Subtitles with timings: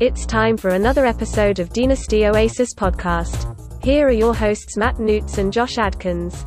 [0.00, 3.84] It's time for another episode of Dynasty Oasis podcast.
[3.84, 6.46] Here are your hosts Matt Newts and Josh Adkins.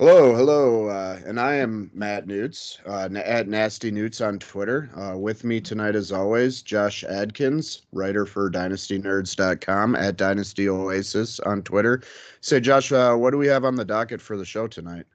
[0.00, 4.90] Hello, hello, uh, and I am Matt Newts uh, at Nasty Newts on Twitter.
[4.96, 11.62] Uh, with me tonight, as always, Josh Adkins, writer for DynastyNerds.com at Dynasty Oasis on
[11.62, 12.02] Twitter.
[12.40, 15.06] Say, Josh, uh, what do we have on the docket for the show tonight?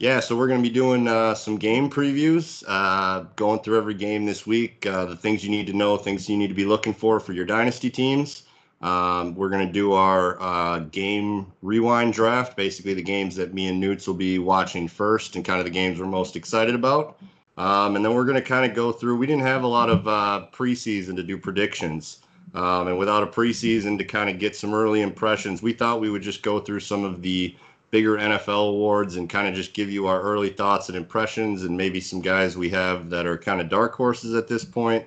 [0.00, 3.92] Yeah, so we're going to be doing uh, some game previews, uh, going through every
[3.92, 6.94] game this week, the things you need to know, things you need to be looking
[6.94, 8.44] for for your Dynasty teams.
[8.80, 13.66] Um, we're going to do our uh, game rewind draft, basically the games that me
[13.66, 17.18] and Newts will be watching first and kind of the games we're most excited about.
[17.58, 19.16] Um, and then we're going to kind of go through.
[19.16, 22.20] We didn't have a lot of uh, preseason to do predictions.
[22.54, 26.08] Um, and without a preseason to kind of get some early impressions, we thought we
[26.08, 27.54] would just go through some of the
[27.90, 31.76] bigger NFL awards and kind of just give you our early thoughts and impressions and
[31.76, 35.04] maybe some guys we have that are kind of dark horses at this point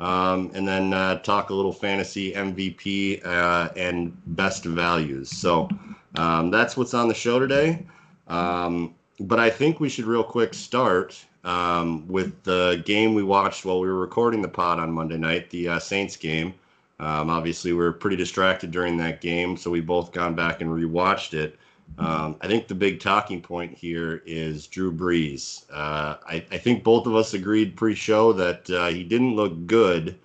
[0.00, 5.30] um, and then uh, talk a little fantasy MVP uh, and best values.
[5.30, 5.68] So
[6.16, 7.86] um, that's what's on the show today.
[8.28, 13.64] Um, but I think we should real quick start um, with the game we watched
[13.64, 16.52] while we were recording the pod on Monday night, the uh, Saints game.
[16.98, 20.70] Um, obviously, we were pretty distracted during that game, so we both gone back and
[20.70, 21.58] rewatched it.
[21.98, 25.64] Um, I think the big talking point here is Drew Brees.
[25.72, 30.18] Uh, I, I, think both of us agreed pre-show that uh, he didn't look good,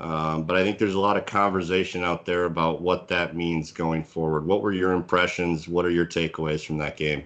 [0.00, 3.70] um, but I think there's a lot of conversation out there about what that means
[3.70, 4.46] going forward.
[4.46, 5.68] What were your impressions?
[5.68, 7.22] What are your takeaways from that game?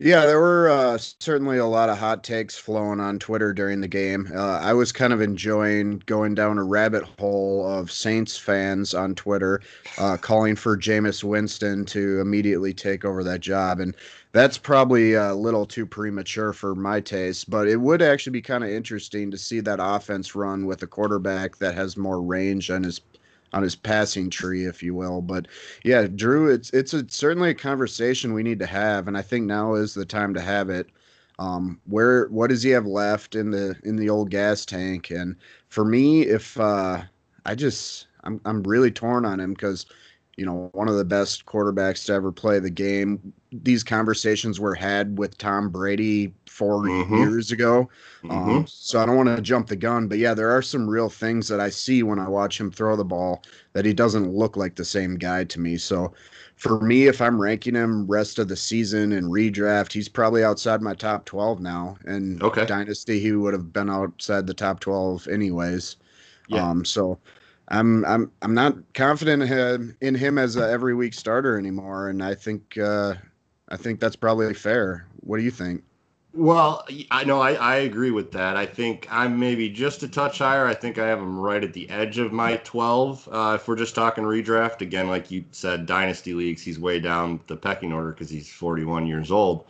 [0.00, 3.88] Yeah, there were uh, certainly a lot of hot takes flowing on Twitter during the
[3.88, 4.28] game.
[4.34, 9.14] Uh, I was kind of enjoying going down a rabbit hole of Saints fans on
[9.14, 9.60] Twitter
[9.98, 13.78] uh, calling for Jameis Winston to immediately take over that job.
[13.78, 13.94] And
[14.32, 18.64] that's probably a little too premature for my taste, but it would actually be kind
[18.64, 22.82] of interesting to see that offense run with a quarterback that has more range on
[22.82, 23.00] his
[23.54, 25.22] on his passing tree, if you will.
[25.22, 25.46] But
[25.84, 29.46] yeah, Drew, it's it's a, certainly a conversation we need to have, and I think
[29.46, 30.88] now is the time to have it.
[31.38, 35.10] Um, where what does he have left in the in the old gas tank?
[35.10, 35.36] And
[35.68, 37.02] for me, if uh,
[37.46, 39.86] I just I'm I'm really torn on him because
[40.36, 43.32] you know one of the best quarterbacks to ever play the game.
[43.52, 47.16] These conversations were had with Tom Brady 4 mm-hmm.
[47.16, 47.88] years ago.
[48.24, 48.50] Um, mm-hmm.
[48.50, 51.08] Um, so I don't want to jump the gun, but yeah, there are some real
[51.08, 54.56] things that I see when I watch him throw the ball that he doesn't look
[54.56, 55.76] like the same guy to me.
[55.76, 56.12] So
[56.56, 60.82] for me, if I'm ranking him rest of the season and redraft, he's probably outside
[60.82, 61.96] my top 12 now.
[62.04, 62.64] And okay.
[62.64, 65.96] Dynasty, he would have been outside the top 12 anyways.
[66.48, 66.68] Yeah.
[66.68, 67.18] Um, so
[67.68, 69.42] I'm I'm I'm not confident
[70.00, 73.14] in him as a every week starter anymore, and I think uh,
[73.68, 75.06] I think that's probably fair.
[75.20, 75.82] What do you think?
[76.34, 78.56] Well, I know I, I agree with that.
[78.56, 80.66] I think I'm maybe just a touch higher.
[80.66, 83.28] I think I have him right at the edge of my 12.
[83.30, 87.38] Uh, if we're just talking redraft, again, like you said, dynasty leagues, he's way down
[87.46, 89.66] the pecking order because he's 41 years old.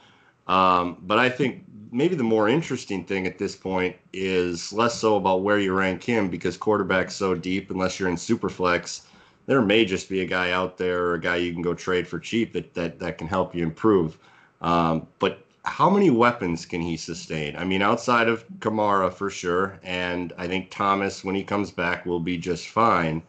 [0.46, 5.16] Um, but I think maybe the more interesting thing at this point is less so
[5.16, 7.70] about where you rank him because quarterback's so deep.
[7.70, 9.02] Unless you're in superflex,
[9.46, 12.08] there may just be a guy out there or a guy you can go trade
[12.08, 14.18] for cheap that that that can help you improve.
[14.60, 17.56] Um, but how many weapons can he sustain?
[17.56, 22.04] I mean, outside of Kamara for sure, and I think Thomas, when he comes back,
[22.04, 23.22] will be just fine.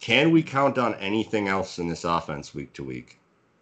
[0.00, 3.18] Can we count on anything else in this offense week to week?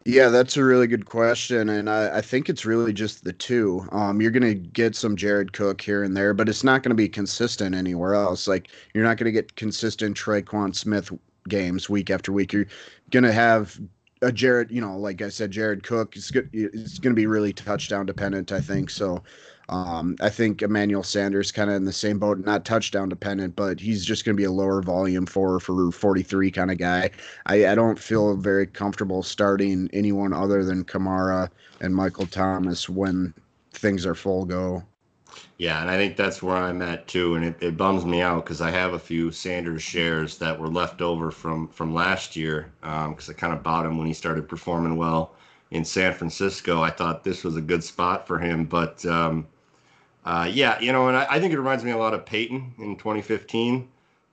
[0.06, 3.88] Yeah, that's a really good question, and I, I think it's really just the two.
[3.90, 6.90] Um, you're going to get some Jared Cook here and there, but it's not going
[6.90, 8.46] to be consistent anywhere else.
[8.46, 11.10] Like you're not going to get consistent Tre'Quan Smith
[11.48, 12.52] games week after week.
[12.52, 12.68] You're
[13.10, 13.80] going to have
[14.22, 17.52] a Jared, you know, like I said, Jared Cook is it's going to be really
[17.52, 18.90] touchdown dependent, I think.
[18.90, 19.24] So,
[19.68, 23.80] um, I think Emmanuel Sanders kind of in the same boat, not touchdown dependent, but
[23.80, 27.10] he's just going to be a lower volume for for 43 kind of guy.
[27.46, 31.50] I, I don't feel very comfortable starting anyone other than Kamara
[31.80, 33.34] and Michael Thomas when
[33.72, 34.84] things are full go.
[35.58, 38.44] Yeah, and I think that's where I'm at too, and it, it bums me out
[38.44, 42.72] because I have a few Sanders shares that were left over from from last year
[42.82, 45.34] because um, I kind of bought him when he started performing well
[45.72, 46.82] in San Francisco.
[46.82, 49.46] I thought this was a good spot for him, but um,
[50.26, 52.74] uh, yeah, you know, and I, I, think it reminds me a lot of Peyton
[52.78, 53.88] in 2015.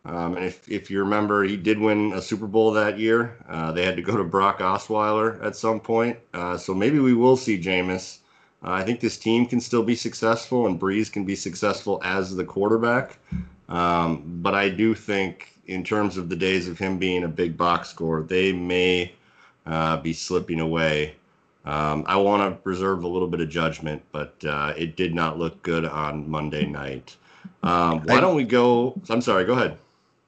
[0.06, 3.38] Um, and if, if you remember, he did win a Super Bowl that year.
[3.48, 6.19] Uh, they had to go to Brock Osweiler at some point.
[6.34, 8.19] Uh, so maybe we will see Jameis
[8.63, 12.36] uh, I think this team can still be successful, and Brees can be successful as
[12.36, 13.18] the quarterback.
[13.68, 17.57] Um, but I do think, in terms of the days of him being a big
[17.57, 19.13] box score, they may
[19.66, 21.16] uh, be slipping away.
[21.65, 25.39] Um, I want to reserve a little bit of judgment, but uh, it did not
[25.39, 27.15] look good on Monday night.
[27.63, 29.00] Um, why don't we go?
[29.10, 29.45] I'm sorry.
[29.45, 29.77] Go ahead.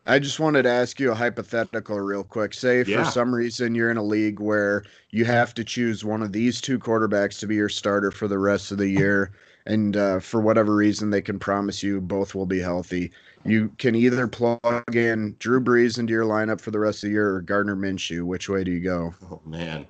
[0.08, 2.54] I just wanted to ask you a hypothetical real quick.
[2.54, 3.04] Say Yeah.
[3.04, 6.62] for some reason you're in a league where you have to choose one of these
[6.62, 9.32] two quarterbacks to be your starter for the rest of the year,
[9.66, 13.12] and uh, for whatever reason they can promise you both will be healthy.
[13.46, 17.14] You can either plug in Drew Brees into your lineup for the rest of the
[17.14, 18.24] year or Gardner Minshew.
[18.24, 19.14] Which way do you go?
[19.32, 19.88] Oh man.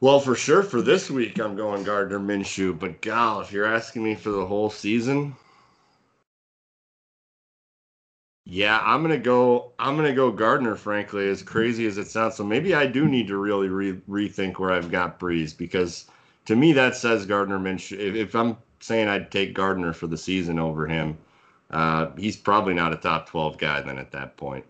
[0.00, 2.78] Well, for sure for this week, I'm going Gardner Minshew.
[2.78, 5.36] But gal, if you're asking me for the whole season,
[8.46, 9.72] yeah, I'm gonna go.
[9.78, 10.76] I'm gonna go Gardner.
[10.76, 14.58] Frankly, as crazy as it sounds, so maybe I do need to really re- rethink
[14.58, 16.06] where I've got Brees because
[16.46, 17.98] to me that says Gardner Minshew.
[17.98, 21.18] If, if I'm saying I'd take Gardner for the season over him,
[21.70, 24.64] uh, he's probably not a top 12 guy then at that point.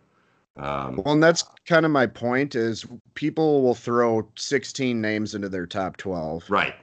[0.57, 2.55] Um, Well, and that's kind of my point.
[2.55, 6.49] Is people will throw 16 names into their top 12.
[6.51, 6.75] right.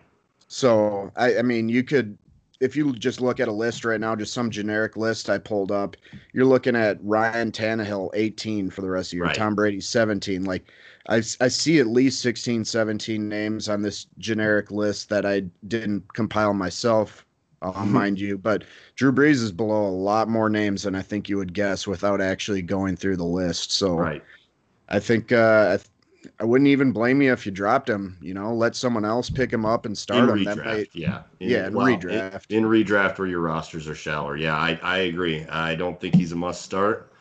[0.47, 2.17] So I, I mean, you could,
[2.61, 5.71] if you just look at a list right now, just some generic list I pulled
[5.71, 5.97] up,
[6.33, 9.35] you're looking at Ryan Tannehill 18 for the rest of your Right.
[9.35, 10.45] Tom Brady 17.
[10.45, 10.71] Like
[11.09, 16.13] I, I see at least 16, 17 names on this generic list that I didn't
[16.13, 17.25] compile myself,
[17.61, 18.37] uh, mind you.
[18.37, 18.63] But
[18.95, 22.21] Drew Brees is below a lot more names than I think you would guess without
[22.21, 23.71] actually going through the list.
[23.71, 24.23] So Right.
[24.89, 28.17] I think uh, I, th- I wouldn't even blame you if you dropped him.
[28.21, 30.43] You know, let someone else pick him up and in start him.
[30.43, 32.47] redraft, That might, yeah, In- yeah, in redraft.
[32.49, 35.45] In, in redraft where your rosters are shallower, yeah, I, I agree.
[35.45, 37.11] I don't think he's a must start,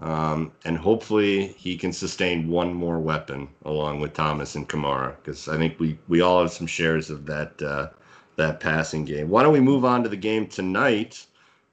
[0.00, 5.48] um, and hopefully he can sustain one more weapon along with Thomas and Kamara because
[5.48, 7.88] I think we we all have some shares of that uh,
[8.36, 9.28] that passing game.
[9.28, 11.26] Why don't we move on to the game tonight?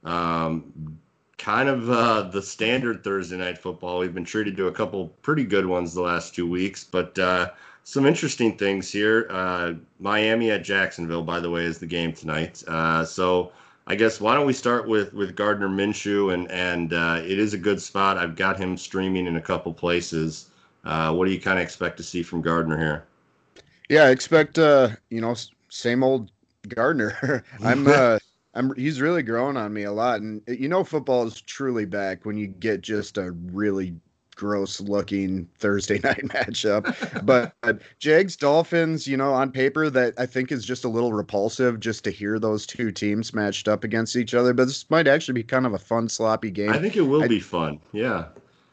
[0.03, 0.97] Um,
[1.37, 3.99] kind of uh, the standard Thursday night football.
[3.99, 7.51] We've been treated to a couple pretty good ones the last two weeks, but uh,
[7.83, 9.27] some interesting things here.
[9.29, 12.63] Uh, Miami at Jacksonville, by the way, is the game tonight.
[12.67, 13.51] Uh, so
[13.87, 17.53] I guess why don't we start with with Gardner Minshew and and uh, it is
[17.53, 18.17] a good spot.
[18.17, 20.47] I've got him streaming in a couple places.
[20.85, 23.03] Uh, what do you kind of expect to see from Gardner here?
[23.89, 25.35] Yeah, I expect you know,
[25.69, 26.31] same old
[26.69, 27.43] Gardner.
[27.63, 28.19] I'm uh
[28.55, 30.21] I'm he's really growing on me a lot.
[30.21, 33.95] And uh, you know football is truly back when you get just a really
[34.35, 37.25] gross looking Thursday night matchup.
[37.25, 41.13] but uh, Jags Dolphins, you know, on paper that I think is just a little
[41.13, 44.53] repulsive just to hear those two teams matched up against each other.
[44.53, 46.71] But this might actually be kind of a fun sloppy game.
[46.71, 47.79] I think it will I- be fun.
[47.91, 48.25] Yeah.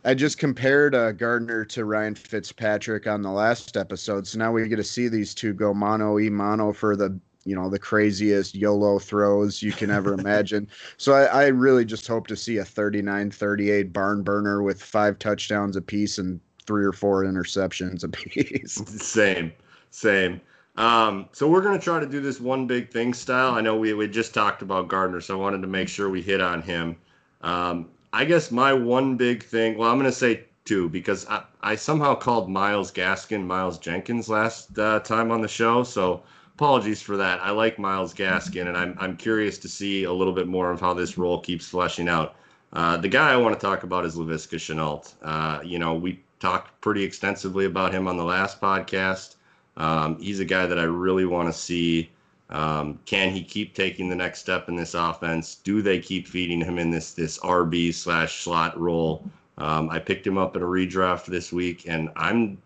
[0.03, 4.67] I just compared uh, Gardner to Ryan Fitzpatrick on the last episode, so now we
[4.67, 8.55] get to see these two go mano e mano for the you know the craziest
[8.55, 10.69] YOLO throws you can ever imagine.
[10.97, 15.77] So I, I really just hope to see a 39-38 barn burner with five touchdowns
[15.77, 18.75] apiece and three or four interceptions apiece.
[19.03, 19.53] Same,
[19.91, 20.41] same.
[20.77, 23.55] Um, so we're gonna try to do this one big thing style.
[23.55, 26.23] I know we we just talked about Gardner, so I wanted to make sure we
[26.23, 26.97] hit on him.
[27.43, 29.77] Um, I guess my one big thing.
[29.77, 34.79] Well, I'm gonna say two because I, I somehow called Myles Gaskin Miles Jenkins last
[34.79, 35.83] uh, time on the show.
[35.83, 36.23] So
[36.61, 37.41] apologies for that.
[37.41, 40.79] I like Myles Gaskin, and I'm I'm curious to see a little bit more of
[40.79, 42.35] how this role keeps fleshing out.
[42.75, 45.15] Uh, the guy I want to talk about is Laviska Shenault.
[45.23, 49.37] Uh, you know, we talked pretty extensively about him on the last podcast.
[49.79, 52.11] Um, he's a guy that I really want to see.
[52.51, 55.55] Um, can he keep taking the next step in this offense?
[55.55, 59.25] Do they keep feeding him in this this RB slash slot role?
[59.57, 62.59] Um, I picked him up in a redraft this week, and I'm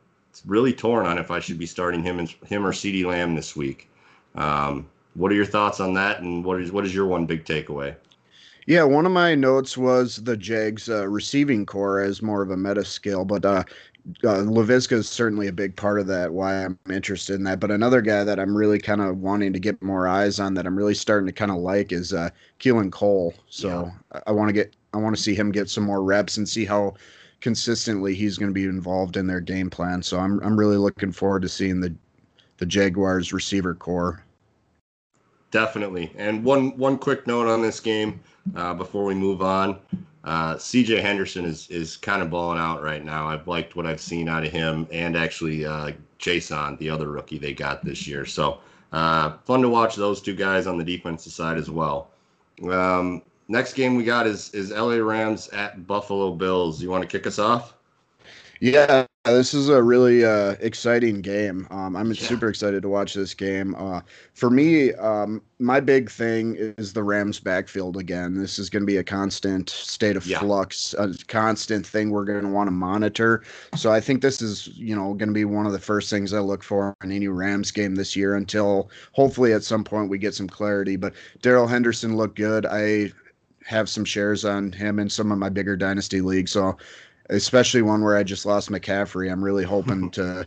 [0.47, 3.55] really torn on if I should be starting him and him or CeeDee Lamb this
[3.55, 3.89] week.
[4.35, 6.21] Um, what are your thoughts on that?
[6.21, 7.95] And what is what is your one big takeaway?
[8.67, 12.57] Yeah, one of my notes was the Jags uh, receiving corps as more of a
[12.57, 13.63] meta skill, but uh,
[14.23, 16.33] uh, Laviska is certainly a big part of that.
[16.33, 17.61] Why I'm interested in that.
[17.61, 20.67] But another guy that I'm really kind of wanting to get more eyes on that
[20.67, 23.35] I'm really starting to kind of like is uh, Keelan Cole.
[23.49, 26.39] So I, I want to get I want to see him get some more reps
[26.39, 26.95] and see how
[27.41, 30.03] consistently he's going to be involved in their game plan.
[30.03, 31.95] So I'm I'm really looking forward to seeing the
[32.59, 34.24] the Jaguars receiver corps.
[35.55, 36.11] Definitely.
[36.17, 38.19] And one one quick note on this game
[38.57, 39.79] uh, before we move on.
[40.25, 43.29] Uh, CJ Henderson is is kind of balling out right now.
[43.29, 47.39] I've liked what I've seen out of him, and actually uh, Chaisson, the other rookie
[47.39, 48.27] they got this year.
[48.27, 48.59] So
[48.93, 52.11] uh, fun to watch those two guys on the defensive side as well.
[52.69, 56.83] Um, next game we got is is LA Rams at Buffalo Bills.
[56.83, 57.75] You want to kick us off?
[58.59, 61.67] Yeah, this is a really uh, exciting game.
[61.71, 62.15] Um, I'm Yeah.
[62.15, 63.75] super excited to watch this game.
[63.79, 64.03] Uh,
[64.35, 68.35] for me, um, my big thing is the Rams' backfield again.
[68.35, 70.41] This is going to be a constant state of Yeah.
[70.41, 73.43] flux, a constant thing we're going to want to monitor.
[73.77, 76.35] So I think this is, you know, going to be one of the first things
[76.35, 78.35] I look for in any Rams game this year.
[78.35, 80.97] Until hopefully at some point we get some clarity.
[80.97, 82.67] But Darrell Henderson looked good.
[82.67, 83.11] I
[83.65, 86.53] have some shares on him in some of my bigger dynasty leagues.
[86.53, 86.77] So,
[87.31, 90.47] especially one where I just lost McCaffrey, I'm really hoping to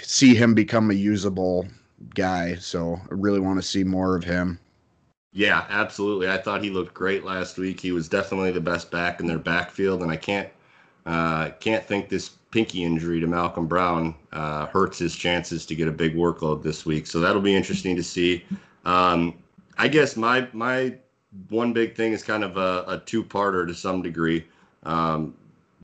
[0.00, 1.66] see him become a usable
[2.14, 2.56] guy.
[2.56, 4.58] So, I really want to see more of him.
[5.32, 6.28] Yeah, absolutely.
[6.28, 7.80] I thought he looked great last week.
[7.80, 10.48] He was definitely the best back in their backfield, and I can't
[11.06, 15.88] uh, can't think this pinky injury to Malcolm Brown uh, hurts his chances to get
[15.88, 17.06] a big workload this week.
[17.06, 18.44] So that'll be interesting to see.
[18.84, 19.34] Um,
[19.78, 20.96] I guess my my
[21.48, 24.46] one big thing is kind of a, a two parter to some degree.
[24.82, 25.34] Um,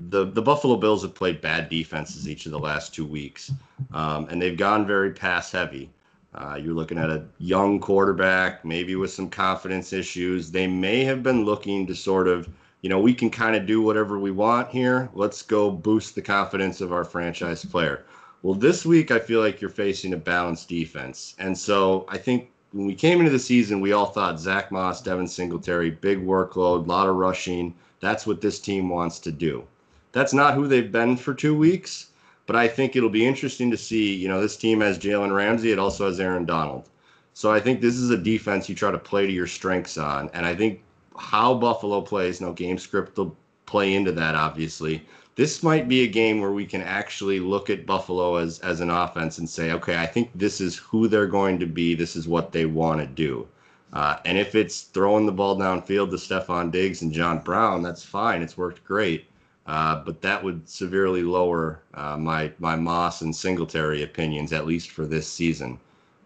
[0.00, 3.52] the the Buffalo Bills have played bad defenses each of the last two weeks,
[3.92, 5.90] um, and they've gone very pass heavy.
[6.34, 10.50] Uh, you're looking at a young quarterback, maybe with some confidence issues.
[10.50, 12.48] They may have been looking to sort of,
[12.82, 15.08] you know, we can kind of do whatever we want here.
[15.14, 18.04] Let's go boost the confidence of our franchise player.
[18.42, 22.50] Well, this week I feel like you're facing a balanced defense, and so I think
[22.72, 26.84] when we came into the season, we all thought Zach Moss, Devin Singletary, big workload,
[26.84, 27.74] a lot of rushing.
[28.00, 29.64] That's what this team wants to do.
[30.12, 32.08] That's not who they've been for two weeks,
[32.46, 34.14] but I think it'll be interesting to see.
[34.14, 36.88] You know, this team has Jalen Ramsey, it also has Aaron Donald.
[37.34, 40.28] So I think this is a defense you try to play to your strengths on.
[40.34, 40.82] And I think
[41.16, 43.36] how Buffalo plays, no game script will
[43.66, 45.04] play into that, obviously
[45.38, 48.90] this might be a game where we can actually look at Buffalo as as an
[48.90, 51.94] offense and say, okay, I think this is who they're going to be.
[51.94, 53.46] This is what they want to do.
[53.92, 58.02] Uh, and if it's throwing the ball downfield to Stefon Diggs and John Brown, that's
[58.02, 58.42] fine.
[58.42, 59.27] It's worked great.
[59.68, 64.90] Uh, but that would severely lower uh, my my Moss and Singletary opinions, at least
[64.90, 65.78] for this season.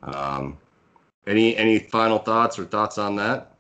[0.05, 0.57] Um,
[1.27, 3.57] any any final thoughts or thoughts on that?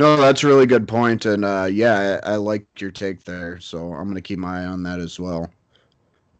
[0.00, 3.60] No, that's a really good point, and uh, yeah, I, I like your take there.
[3.60, 5.48] So I'm gonna keep my eye on that as well.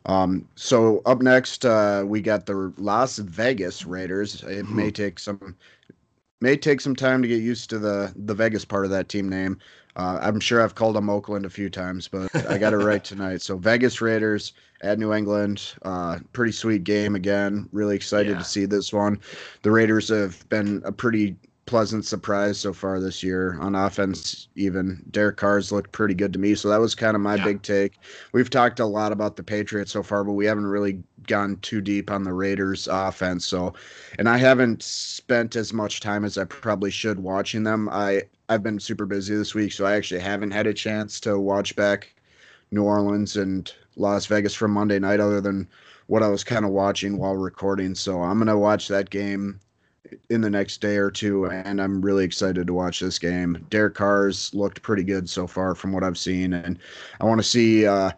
[0.06, 4.42] Um, so up next, uh, we got the Las Vegas Raiders.
[4.42, 4.90] It may mm-hmm.
[4.90, 5.54] take some
[6.40, 9.28] may take some time to get used to the the Vegas part of that team
[9.28, 9.56] name.
[10.00, 13.04] Uh, I'm sure I've called them Oakland a few times, but I got it right
[13.04, 13.42] tonight.
[13.42, 17.68] So Vegas Raiders at New England, uh, pretty sweet game again.
[17.70, 18.38] Really excited yeah.
[18.38, 19.20] to see this one.
[19.60, 24.48] The Raiders have been a pretty pleasant surprise so far this year on offense.
[24.56, 27.44] Even Derek Carr's looked pretty good to me, so that was kind of my yeah.
[27.44, 27.98] big take.
[28.32, 31.82] We've talked a lot about the Patriots so far, but we haven't really gone too
[31.82, 33.46] deep on the Raiders offense.
[33.46, 33.74] So,
[34.18, 37.88] and I haven't spent as much time as I probably should watching them.
[37.90, 41.38] I I've been super busy this week, so I actually haven't had a chance to
[41.38, 42.12] watch back
[42.72, 45.68] New Orleans and Las Vegas from Monday night, other than
[46.08, 47.94] what I was kind of watching while recording.
[47.94, 49.60] So I'm gonna watch that game
[50.30, 53.64] in the next day or two, and I'm really excited to watch this game.
[53.70, 56.76] Derek Carr's looked pretty good so far from what I've seen, and
[57.20, 58.10] I want to see uh,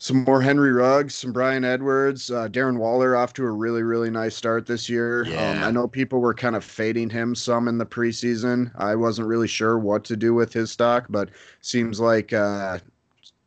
[0.00, 4.10] some more Henry Ruggs, some Bryan Edwards, uh, Darren Waller off to a really really
[4.10, 5.24] nice start this year.
[5.26, 5.50] Yeah.
[5.50, 8.72] Um, I know people were kind of fading him some in the preseason.
[8.76, 11.28] I wasn't really sure what to do with his stock, but
[11.60, 12.78] seems like uh,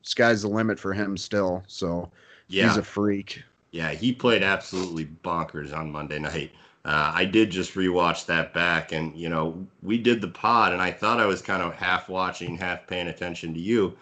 [0.04, 1.64] sky's the limit for him still.
[1.68, 2.12] So
[2.48, 2.68] yeah.
[2.68, 3.42] he's a freak.
[3.72, 6.52] Yeah, he played absolutely bonkers on Monday night.
[6.86, 10.82] Uh, I did just rewatch that back, and you know, we did the pod, and
[10.84, 13.98] I thought I was kind of half watching, half paying attention to you.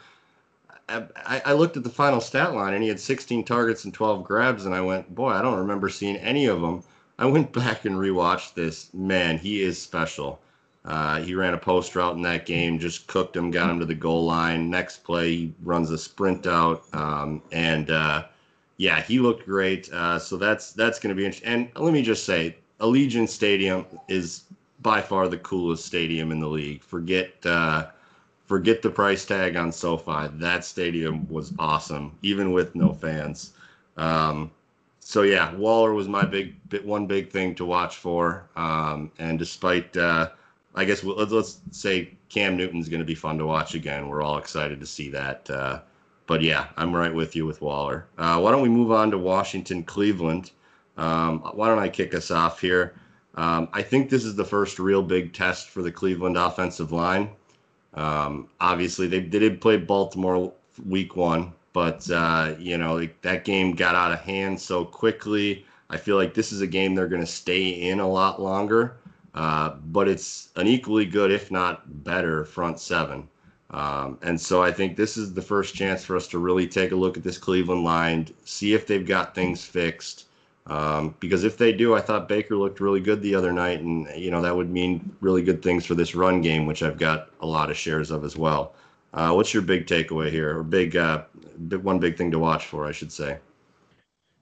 [0.90, 4.24] I, I, looked at the final stat line, and he had 16 targets and 12
[4.24, 6.84] grabs, and I went, boy, I don't remember seeing any of them.
[7.18, 8.94] I went back and rewatched this.
[8.94, 10.40] Man, he is special.
[10.84, 13.86] Uh, he ran a post route in that game, just cooked him, got him to
[13.86, 14.70] the goal line.
[14.70, 18.26] Next play, he runs a sprint out, um, and uh,
[18.78, 19.92] yeah, he looked great.
[19.94, 21.54] Uh, so that's that's going to be interesting.
[21.54, 24.46] And let me just say, Allegiant Stadium is
[24.82, 26.82] by far the coolest stadium in the league.
[26.82, 27.88] Forget uh,
[28.52, 30.28] forget the price tag on SoFi.
[30.34, 33.54] That stadium was awesome, even with no fans.
[33.96, 34.52] Um,
[35.00, 38.50] so yeah, Waller was my big one big thing to watch for.
[38.58, 40.32] Um, and despite, uh,
[40.76, 44.10] I guess we'll, let's, say Cam Newton's going to be fun to watch again.
[44.10, 45.50] We're all excited to see that.
[45.50, 45.80] Uh,
[46.28, 48.06] but yeah, I'm right with you with Waller.
[48.18, 50.52] Uh, why don't we move on to Washington, Cleveland?
[50.98, 52.96] Um, why don't I kick us off here?
[53.36, 57.30] Um, I think this is the first real big test for the Cleveland offensive line.
[57.94, 60.54] Um, obviously, they, they did play Baltimore
[60.86, 65.66] week one, but uh, you know that game got out of hand so quickly.
[65.90, 68.96] I feel like this is a game they're going to stay in a lot longer.
[69.34, 73.28] Uh, but it's an equally good, if not better, front seven.
[73.70, 76.92] Um, and so I think this is the first chance for us to really take
[76.92, 80.26] a look at this Cleveland line, see if they've got things fixed.
[80.72, 84.08] Um, because if they do, I thought Baker looked really good the other night, and
[84.16, 87.30] you know that would mean really good things for this run game, which I've got
[87.42, 88.74] a lot of shares of as well.
[89.14, 91.24] Uh, what's your big takeaway here, or big, uh,
[91.68, 93.38] big one big thing to watch for, I should say?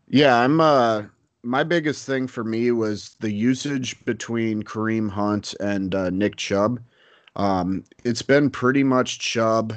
[0.07, 0.61] Yeah, I'm.
[0.61, 1.05] Uh,
[1.41, 6.79] my biggest thing for me was the usage between Kareem Hunt and uh, Nick Chubb.
[7.37, 9.73] Um, it's been pretty much Chubb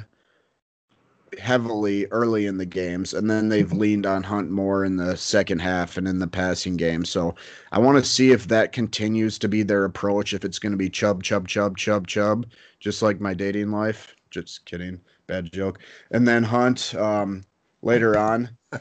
[1.39, 5.59] heavily early in the games, and then they've leaned on Hunt more in the second
[5.59, 7.05] half and in the passing game.
[7.05, 7.35] So
[7.71, 10.33] I want to see if that continues to be their approach.
[10.33, 12.45] If it's going to be chub, chub, chub, chub, chub,
[12.79, 14.15] just like my dating life.
[14.29, 15.79] Just kidding, bad joke.
[16.11, 17.43] And then Hunt um,
[17.81, 18.79] later on, or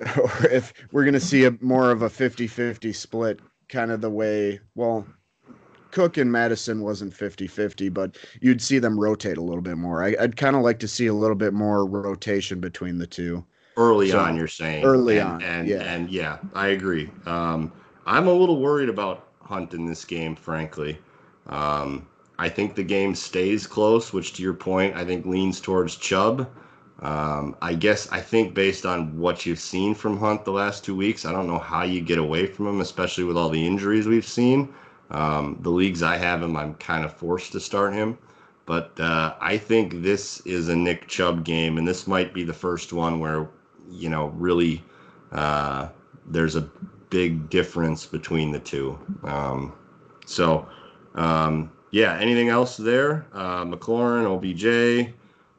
[0.50, 4.60] if we're going to see a more of a 50-50 split, kind of the way
[4.74, 5.06] well
[5.92, 10.02] Cook and Mattison wasn't 50 50, but you'd see them rotate a little bit more.
[10.02, 13.44] I, would kind of like to see a little bit more rotation between the two.
[13.76, 14.84] Early so, on, you're saying.
[14.84, 15.42] Early and, on.
[15.42, 15.82] And, yeah.
[15.82, 17.10] and yeah, I agree.
[17.26, 17.72] Um,
[18.06, 20.98] I'm a little worried about Hunt in this game, frankly.
[21.46, 22.06] Um,
[22.38, 26.48] I think the game stays close, which to your point, I think leans towards Chubb.
[27.00, 30.96] Um, I guess I think based on what you've seen from Hunt the last two
[30.96, 34.06] weeks, I don't know how you get away from him, especially with all the injuries
[34.06, 34.72] we've seen.
[35.12, 38.18] Um, the leagues I have him, I'm kind of forced to start him.
[38.66, 42.52] But uh, I think this is a Nick Chubb game, and this might be the
[42.52, 43.48] first one where,
[43.90, 44.82] you know, really
[45.32, 45.88] uh,
[46.26, 46.62] there's a
[47.10, 48.98] big difference between the two.
[49.24, 49.74] Um,
[50.26, 50.66] so,
[51.14, 53.26] um, yeah, anything else there?
[53.32, 55.12] Uh, McLaurin, OBJ,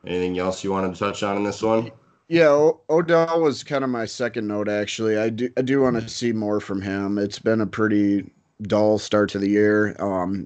[0.06, 1.92] anything else you wanted to touch on in this one?
[2.28, 4.68] Yeah, o- Odell was kind of my second note.
[4.70, 7.18] Actually, I do I do want to see more from him.
[7.18, 8.32] It's been a pretty
[8.62, 9.96] dull start to the year.
[10.00, 10.46] Um,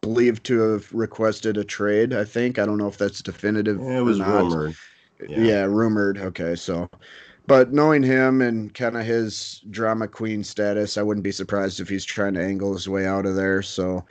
[0.00, 2.14] believed to have requested a trade.
[2.14, 3.80] I think I don't know if that's definitive.
[3.80, 4.76] It was rumored.
[5.28, 5.38] Yeah.
[5.38, 6.18] yeah, rumored.
[6.18, 6.88] Okay, so,
[7.46, 11.88] but knowing him and kind of his drama queen status, I wouldn't be surprised if
[11.88, 13.60] he's trying to angle his way out of there.
[13.62, 14.04] So,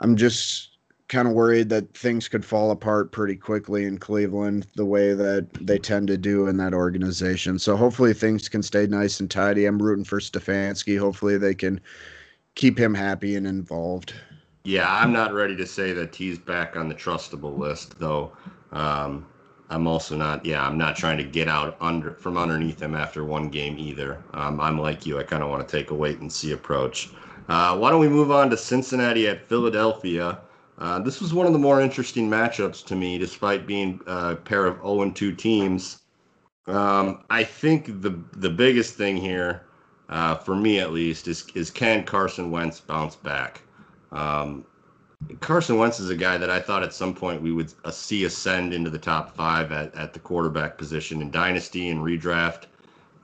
[0.00, 0.78] I'm just
[1.08, 5.48] kind of worried that things could fall apart pretty quickly in Cleveland, the way that
[5.54, 7.58] they tend to do in that organization.
[7.58, 9.64] So hopefully things can stay nice and tidy.
[9.64, 10.98] I'm rooting for Stefanski.
[10.98, 11.80] Hopefully they can
[12.58, 14.12] keep him happy and involved.
[14.64, 18.32] Yeah, I'm not ready to say that he's back on the trustable list, though.
[18.72, 19.24] Um,
[19.70, 20.44] I'm also not.
[20.44, 24.22] Yeah, I'm not trying to get out under from underneath him after one game either.
[24.34, 25.18] Um, I'm like you.
[25.18, 27.10] I kind of want to take a wait and see approach.
[27.48, 30.38] Uh, why don't we move on to Cincinnati at Philadelphia?
[30.78, 34.66] Uh, this was one of the more interesting matchups to me, despite being a pair
[34.66, 36.00] of 0 2 teams.
[36.66, 39.67] Um, I think the the biggest thing here
[40.08, 43.62] uh, for me at least, is is can Carson Wentz bounce back?
[44.12, 44.64] Um,
[45.40, 48.24] Carson Wentz is a guy that I thought at some point we would uh, see
[48.24, 52.64] ascend into the top five at, at the quarterback position in dynasty and redraft.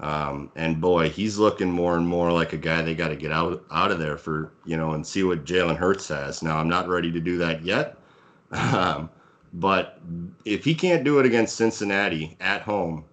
[0.01, 3.31] Um, and boy, he's looking more and more like a guy they got to get
[3.31, 6.43] out out of there for you know and see what Jalen Hurts has.
[6.43, 7.97] Now I'm not ready to do that yet,
[8.51, 9.09] um,
[9.55, 10.01] but
[10.45, 13.05] if he can't do it against Cincinnati at home,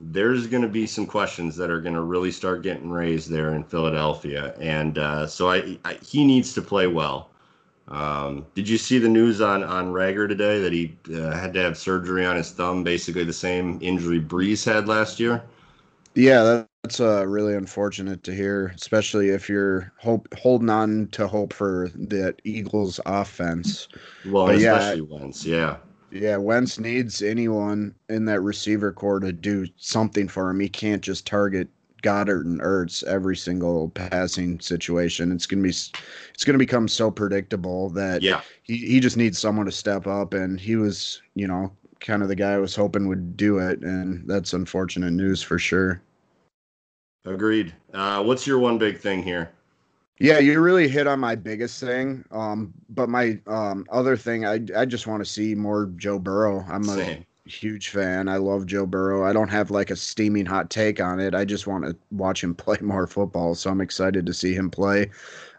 [0.00, 3.54] there's going to be some questions that are going to really start getting raised there
[3.54, 7.30] in Philadelphia, and uh, so I, I, he needs to play well.
[7.88, 11.60] Um, did you see the news on on Reagor today that he uh, had to
[11.60, 15.42] have surgery on his thumb, basically the same injury Brees had last year?
[16.14, 21.52] Yeah, that's uh, really unfortunate to hear, especially if you're hope holding on to hope
[21.52, 23.88] for the Eagles offense.
[24.24, 25.76] Well, but especially yeah, Wentz, yeah.
[26.10, 30.60] Yeah, Wentz needs anyone in that receiver corps to do something for him.
[30.60, 31.68] He can't just target
[32.02, 35.32] Goedert and Ertz every single passing situation.
[35.32, 38.40] It's gonna be it's gonna become so predictable that yeah.
[38.62, 41.70] he, he just needs someone to step up and he was, you know,
[42.00, 45.58] kind of the guy I was hoping would do it, and that's unfortunate news for
[45.58, 46.00] sure.
[47.26, 47.74] Agreed.
[47.92, 49.50] Uh, what's your one big thing here?
[50.20, 52.24] Yeah, you really hit on my biggest thing.
[52.30, 56.62] Um, but my um, other thing, I I just want to see more Joe Burrow.
[56.68, 57.24] I'm Same.
[57.46, 58.28] a huge fan.
[58.28, 59.24] I love Joe Burrow.
[59.24, 61.34] I don't have like a steaming hot take on it.
[61.34, 63.54] I just want to watch him play more football.
[63.54, 65.10] So I'm excited to see him play.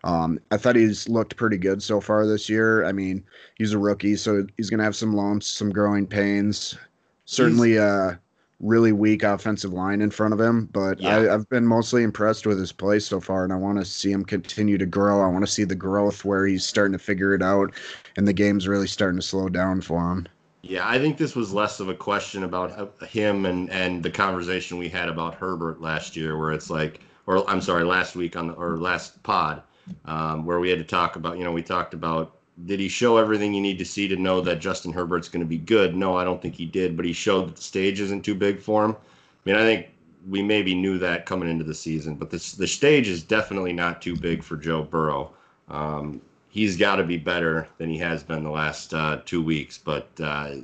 [0.04, 2.86] Um, I thought he's looked pretty good so far this year.
[2.86, 3.24] I mean,
[3.56, 6.78] he's a rookie, so he's gonna have some lumps, some growing pains.
[7.26, 8.14] Certainly, uh,
[8.62, 11.18] really weak offensive line in front of him, but yeah.
[11.18, 14.12] I, have been mostly impressed with his play so far, and I want to see
[14.12, 15.22] him continue to grow.
[15.22, 17.74] I want to see the growth where he's starting to figure it out,
[18.18, 20.28] and the game's really starting to slow down for him.
[20.62, 24.78] Yeah, I think this was less of a question about him and and the conversation
[24.78, 28.48] we had about Herbert last year, where it's like, or I'm sorry, last week on
[28.48, 29.64] the or last pod,
[30.06, 33.18] um, where we had to talk about, you know, we talked about did he show
[33.18, 35.96] everything you need to see to know that Justin Herbert's going to be good?
[35.96, 38.60] No, I don't think he did, but he showed that the stage isn't too big
[38.60, 38.92] for him.
[38.92, 39.88] I mean, I think
[40.30, 44.02] we maybe knew that coming into the season, but this, the stage is definitely not
[44.02, 45.32] too big for Joe Burrow.
[45.70, 49.78] Um, he's got to be better than he has been the last uh, two weeks,
[49.78, 50.56] but uh,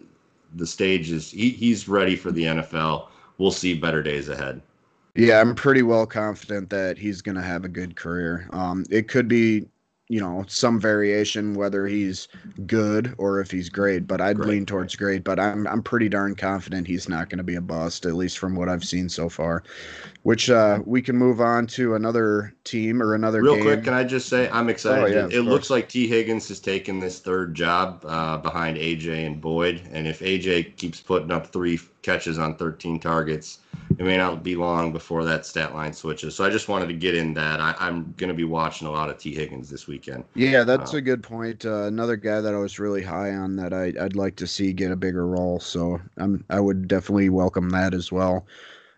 [0.56, 3.08] the stage is he, he's ready for the NFL.
[3.38, 4.62] We'll see better days ahead.
[5.16, 8.48] Yeah, I'm pretty well confident that he's going to have a good career.
[8.52, 9.68] Um, it could be
[10.10, 12.30] you know some variation whether he's
[12.66, 14.50] good or if he's great but i'd Great.
[14.50, 17.62] lean towards great but i'm i'm pretty darn confident he's not going to be a
[17.62, 19.64] bust at least from what i've seen so far
[20.24, 23.64] which uh we can move on to another team or another Real game.
[23.64, 25.16] quick, can I just say I'm excited.
[25.16, 28.78] Oh, yeah, it it looks like Tee Higgins has taken this third job uh, behind
[28.78, 33.60] AJ and Boyd, and if AJ keeps putting up three catches on 13 targets,
[33.98, 36.36] it may not be long before that stat line switches.
[36.36, 37.60] So I just wanted to get in that.
[37.60, 40.24] I, I'm going to be watching a lot of Tee Higgins this weekend.
[40.36, 43.56] yeah that's Uh, a good point uh, another guy that i was really high on
[43.56, 47.30] that I, i'd like to see get a bigger role so i'm i would definitely
[47.30, 48.46] welcome that as well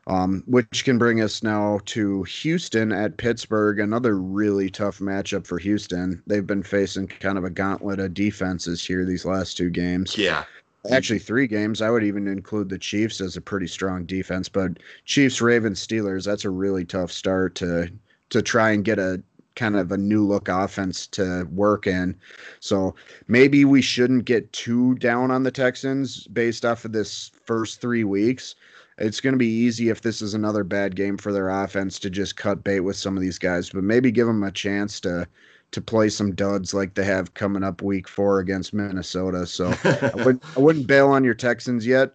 [0.07, 3.79] um, which can bring us now to Houston at Pittsburgh.
[3.79, 6.23] Another really tough matchup for Houston.
[6.25, 10.17] They've been facing kind of a gauntlet of defenses here these last two games.
[10.17, 10.45] Yeah,
[10.85, 10.91] Mm.
[10.91, 11.81] Actually, three games.
[11.81, 16.25] I would even include the Chiefs as a pretty strong defense, but Chiefs, Ravens, Steelers.
[16.25, 17.91] That's a really tough start to
[18.29, 19.21] to try and get a
[19.55, 22.15] kind of a new look offense to work in.
[22.61, 22.95] So
[23.27, 28.05] maybe we shouldn't get too down on the Texans based off of this first three
[28.05, 28.55] weeks.
[28.99, 32.09] It's going to be easy if this is another bad game for their offense to
[32.09, 35.27] just cut bait with some of these guys, but maybe give them a chance to
[35.71, 39.45] to play some duds like they have coming up week four against Minnesota.
[39.45, 39.79] So
[40.13, 42.13] I wouldn't I wouldn't bail on your Texans yet.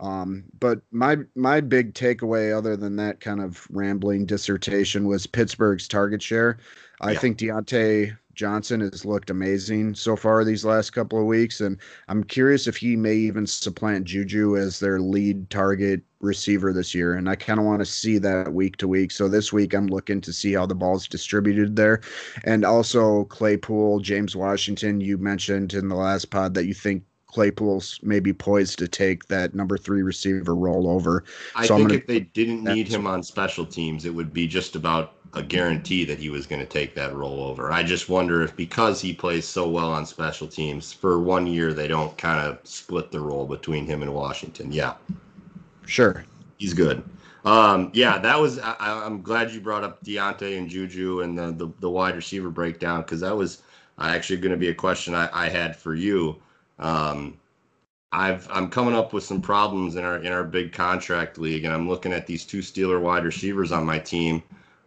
[0.00, 5.88] Um, but my my big takeaway, other than that kind of rambling dissertation, was Pittsburgh's
[5.88, 6.58] target share.
[7.00, 7.18] I Yeah.
[7.20, 12.24] think Diontae Johnson has looked amazing so far these last couple of weeks, and I'm
[12.24, 17.14] curious if he may even supplant Juju as their lead target receiver this year.
[17.14, 19.10] And I kind of want to see that week to week.
[19.10, 22.00] So this week I'm looking to see how the ball's distributed there,
[22.44, 25.00] and also Claypool, James Washington.
[25.00, 29.54] You mentioned in the last pod that you think Claypool's maybe poised to take that
[29.54, 31.24] number three receiver role over.
[31.54, 34.46] I So think gonna- if they didn't need him on special teams, it would be
[34.48, 37.70] just about a guarantee that he was going to take that role over.
[37.70, 41.72] I just wonder if because he plays so well on special teams, for one year
[41.72, 44.72] they don't kind of split the role between him and Washington.
[44.72, 44.94] Yeah,
[45.86, 46.24] Sure.
[46.58, 47.02] he's good.
[47.44, 48.58] Um, yeah, that was.
[48.58, 52.50] I, I'm glad you brought up Diontae and Juju and the the, the wide receiver
[52.50, 53.62] breakdown because that was
[53.98, 56.36] actually going to be a question I, I had for you.
[56.78, 57.38] Um,
[58.12, 61.72] I've I'm coming up with some problems in our in our big contract league, and
[61.72, 64.42] I'm looking at these two Steeler wide receivers on my team.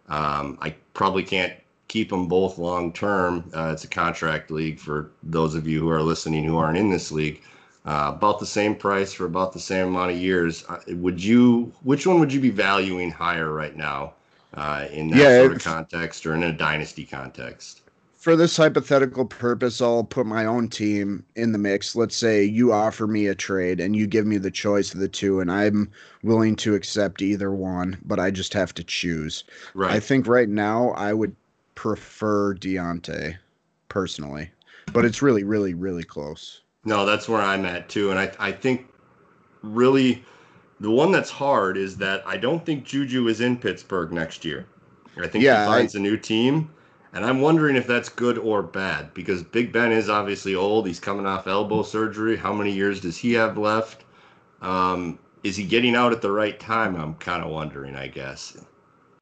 [0.10, 1.54] Um, I probably can't
[1.88, 3.50] keep them both long term.
[3.54, 6.90] Uh, it's a contract league for those of you who are listening who aren't in
[6.90, 7.42] this league.
[7.86, 10.64] Uh, about the same price for about the same amount of years.
[10.70, 11.74] Uh, would you?
[11.84, 14.14] Which one would you be valuing higher right now
[14.54, 17.82] uh, in that Yeah, sort of context or in a dynasty context?
[18.18, 21.96] For this hypothetical purpose, I'll put my own team in the mix.
[21.96, 25.08] Let's say you offer me a trade and you give me the choice of the
[25.08, 25.92] two, and I'm
[26.24, 29.44] willing to accept either one, but I just have to choose.
[29.76, 29.92] Right.
[29.92, 31.36] I think right now I would
[31.76, 33.38] prefer Diontae
[33.90, 34.52] personally,
[34.92, 36.63] but it's really, really, really close.
[36.86, 38.10] No, that's where I'm at too.
[38.12, 38.88] And I, I think
[39.64, 40.24] really
[40.80, 44.68] the one that's hard is that I don't think Juju is in Pittsburgh next year.
[45.18, 46.72] I think Yeah, he finds a new team.
[47.14, 50.88] And I'm wondering if that's good or bad because Big Ben is obviously old.
[50.88, 52.36] He's coming off elbow surgery.
[52.38, 54.04] How many years does he have left?
[54.62, 56.96] Um, is he getting out at the right time?
[56.96, 58.58] I'm kind of wondering, I guess.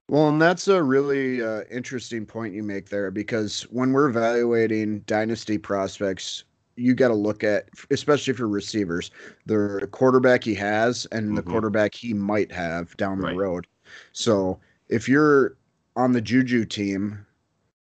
[0.08, 5.00] Well, and that's a really uh, interesting point you make there because when we're evaluating
[5.02, 6.44] dynasty prospects,
[6.76, 9.12] you got to look at, especially for receivers,
[9.46, 11.50] the quarterback he has and the Mhm.
[11.50, 13.32] quarterback he might have down Right.
[13.32, 13.68] the road.
[14.14, 15.56] So if you're
[15.96, 17.26] on the Juju team,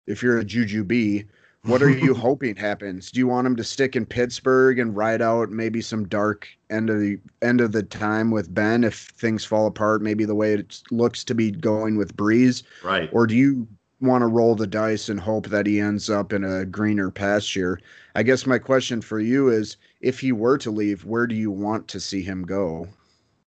[0.08, 1.26] if you're a Juju B,
[1.64, 3.12] what are you hoping happens?
[3.12, 6.90] Do you want him to stick in Pittsburgh and ride out maybe some dark end
[6.90, 10.54] of the end of the time with Ben if things fall apart, maybe the way
[10.54, 12.64] it looks to be going with Brees?
[12.84, 13.10] Right.
[13.14, 13.68] Or do you
[14.02, 17.80] want to roll the dice and hope that he ends up in a greener pasture?
[18.16, 21.52] I guess my question for you is if he were to leave, where do you
[21.52, 22.88] want to see him go?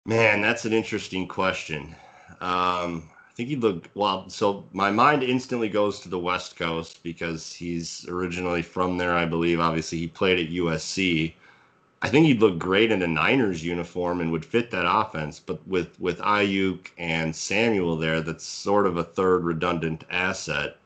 [0.05, 1.95] Man, that's an interesting question.
[2.41, 4.29] Um, I think he'd look well.
[4.29, 9.25] So my mind instantly goes to the West Coast because he's originally from there, I
[9.25, 9.59] believe.
[9.59, 11.33] Obviously, he played at USC.
[12.01, 15.39] I think he'd look great in a Niners uniform and would fit that offense.
[15.39, 20.77] But with with Aiyuk and Samuel there, that's sort of a third redundant asset.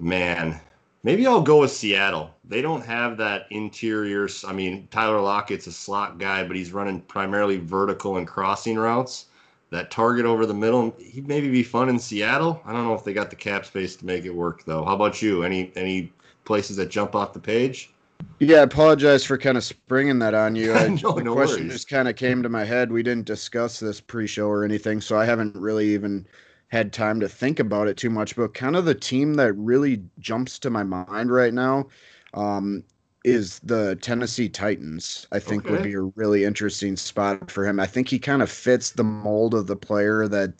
[0.00, 0.60] Man,
[1.02, 2.34] maybe I'll go with Seattle.
[2.44, 4.28] They don't have that interior.
[4.46, 9.26] I mean, Tyler Lockett's a slot guy, but he's running primarily vertical and crossing routes.
[9.70, 12.62] That target over the middle, he'd maybe be fun in Seattle.
[12.64, 14.84] I don't know if they got the cap space to make it work though.
[14.84, 15.42] How about you?
[15.42, 16.12] Any any
[16.44, 17.93] places that jump off the page?
[18.40, 20.72] Yeah, I apologize for kind of springing that on you.
[20.74, 21.72] I, No, the no question worries.
[21.72, 22.92] just kind of came to my head.
[22.92, 26.26] We didn't discuss this pre-show or anything, so I haven't really even
[26.68, 30.02] had time to think about it too much, but kind of the team that really
[30.18, 31.86] jumps to my mind right now
[32.34, 32.82] um,
[33.24, 35.26] is the Tennessee Titans.
[35.30, 35.72] I think okay.
[35.72, 37.78] would be a really interesting spot for him.
[37.78, 40.52] I think he kind of fits the mold of the player that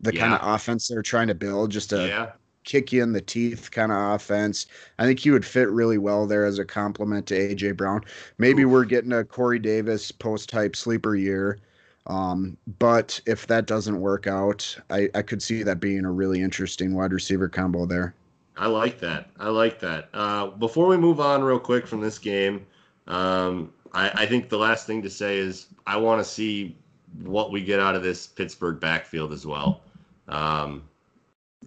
[0.00, 0.20] the yeah.
[0.20, 2.32] kind of offense they're trying to build, just a yeah.
[2.64, 4.66] Kick you in the teeth kind of offense.
[4.98, 8.02] I think he would fit really well there as a complement to AJ Brown.
[8.38, 8.70] Maybe Oof.
[8.70, 11.58] we're getting a Corey Davis post type sleeper year.
[12.06, 16.40] Um, but if that doesn't work out, I, I could see that being a really
[16.40, 18.14] interesting wide receiver combo there.
[18.56, 19.30] I like that.
[19.38, 20.08] I like that.
[20.12, 22.66] Uh, before we move on, real quick from this game,
[23.06, 26.76] um, I, I think the last thing to say is I want to see
[27.22, 29.82] what we get out of this Pittsburgh backfield as well.
[30.28, 30.82] Um,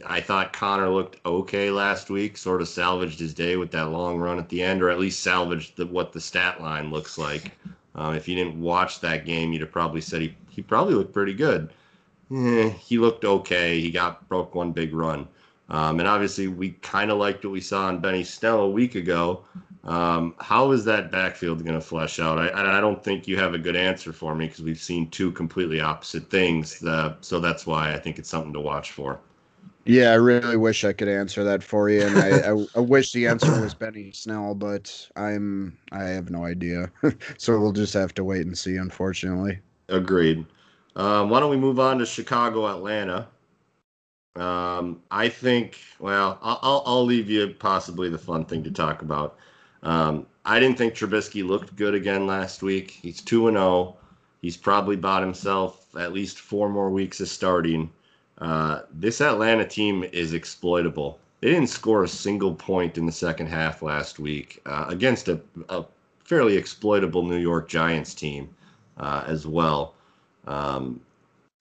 [0.07, 4.17] I thought Conner looked okay last week, sort of salvaged his day with that long
[4.17, 7.51] run at the end, or at least salvaged the, what the stat line looks like.
[7.93, 11.13] Um, if you didn't watch that game, you'd have probably said he, he probably looked
[11.13, 11.69] pretty good.
[12.31, 13.79] Eh, he looked okay.
[13.79, 15.27] He got broke one big run.
[15.69, 18.95] Um, and obviously, we kind of liked what we saw in Benny Snell a week
[18.95, 19.43] ago.
[19.83, 22.39] Um, how is that backfield going to flesh out?
[22.39, 25.31] I, I, don't think you have a good answer for me because we've seen two
[25.33, 26.79] completely opposite things.
[26.79, 29.19] so that's why I think it's something to watch for.
[29.85, 33.11] Yeah, I really wish I could answer that for you, and I, I, I wish
[33.11, 36.91] the answer was Benny Snell, but I'm I have no idea.
[37.37, 38.77] so we'll just have to wait and see.
[38.77, 39.59] Unfortunately.
[39.89, 40.45] Agreed.
[40.95, 43.27] Um, why don't we move on to Chicago, Atlanta?
[44.35, 45.79] Um, I think.
[45.99, 49.37] Well, I'll I'll leave you possibly the fun thing to talk about.
[49.83, 52.91] Um, I didn't think Trubisky looked good again last week.
[52.91, 53.65] He's two and zero.
[53.65, 53.97] Oh.
[54.41, 57.89] He's probably bought himself at least four more weeks of starting.
[58.43, 61.17] Uh, this Atlanta team is exploitable.
[61.39, 65.39] They didn't score a single point in the second half last week uh, against a,
[65.69, 65.85] a,
[66.25, 68.49] fairly exploitable New York Giants team
[68.97, 69.95] uh, as well.
[70.45, 70.99] Um,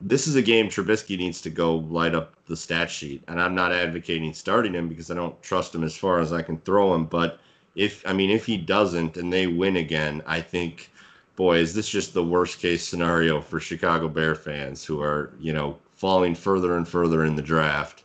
[0.00, 3.54] this is a game Trubisky needs to go light up the stat sheet, and I'm
[3.54, 6.94] not advocating starting him because I don't trust him as far as I can throw
[6.94, 7.04] him.
[7.04, 7.38] But
[7.76, 10.90] if I mean if he doesn't and they win again, I think,
[11.36, 15.52] boy, is this just the worst case scenario for Chicago Bear fans who are you
[15.52, 18.02] know falling further and further in the draft.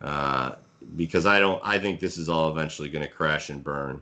[0.00, 0.52] Uh,
[0.96, 4.00] because I don't, I think this is all eventually going to crash and burn.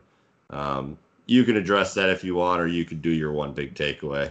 [0.50, 3.74] Um, you can address that if you want, or you could do your one big
[3.74, 4.30] takeaway.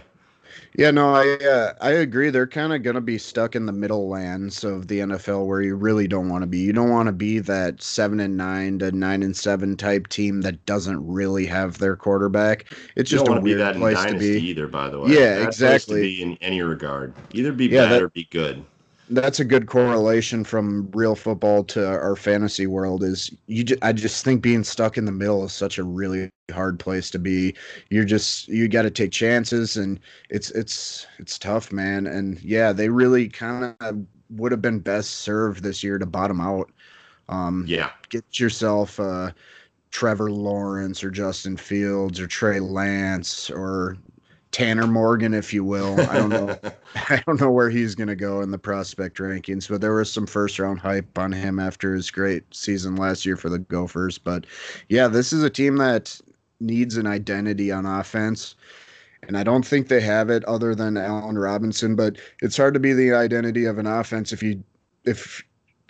[0.76, 2.30] Yeah, no, I uh, I agree.
[2.30, 5.62] They're kind of going to be stuck in the middle lands of the NFL where
[5.62, 6.58] you really don't want to be.
[6.58, 10.40] You don't want to be that seven and nine to nine and seven type team
[10.42, 12.72] that doesn't really have their quarterback.
[12.96, 14.38] It's just a weird place to be.
[14.38, 15.10] Either, by the way.
[15.10, 16.22] Yeah, exactly.
[16.22, 18.64] in any regard, either be yeah, bad that, or be good
[19.10, 23.92] that's a good correlation from real football to our fantasy world is you just, I
[23.92, 27.54] just think being stuck in the middle is such a really hard place to be.
[27.90, 32.06] You're just you got to take chances and it's it's it's tough man.
[32.06, 33.98] And yeah they really kind of
[34.30, 36.70] would have been best served this year to bottom out.
[37.28, 37.90] Um yeah.
[38.08, 39.30] get yourself uh
[39.90, 43.96] Trevor Lawrence or Justin Fields or Trey Lance or
[44.50, 46.00] Tanner Morgan, if you will.
[46.00, 46.58] I don't know.
[46.94, 50.10] I don't know where he's going to go in the prospect rankings, but there was
[50.10, 54.18] some first round hype on him after his great season last year for the Gophers.
[54.18, 54.46] But
[54.88, 56.18] yeah, this is a team that
[56.60, 58.54] needs an identity on offense.
[59.26, 62.80] And I don't think they have it other than Allen Robinson, but it's hard to
[62.80, 64.62] be the identity of an offense if you
[65.04, 65.42] if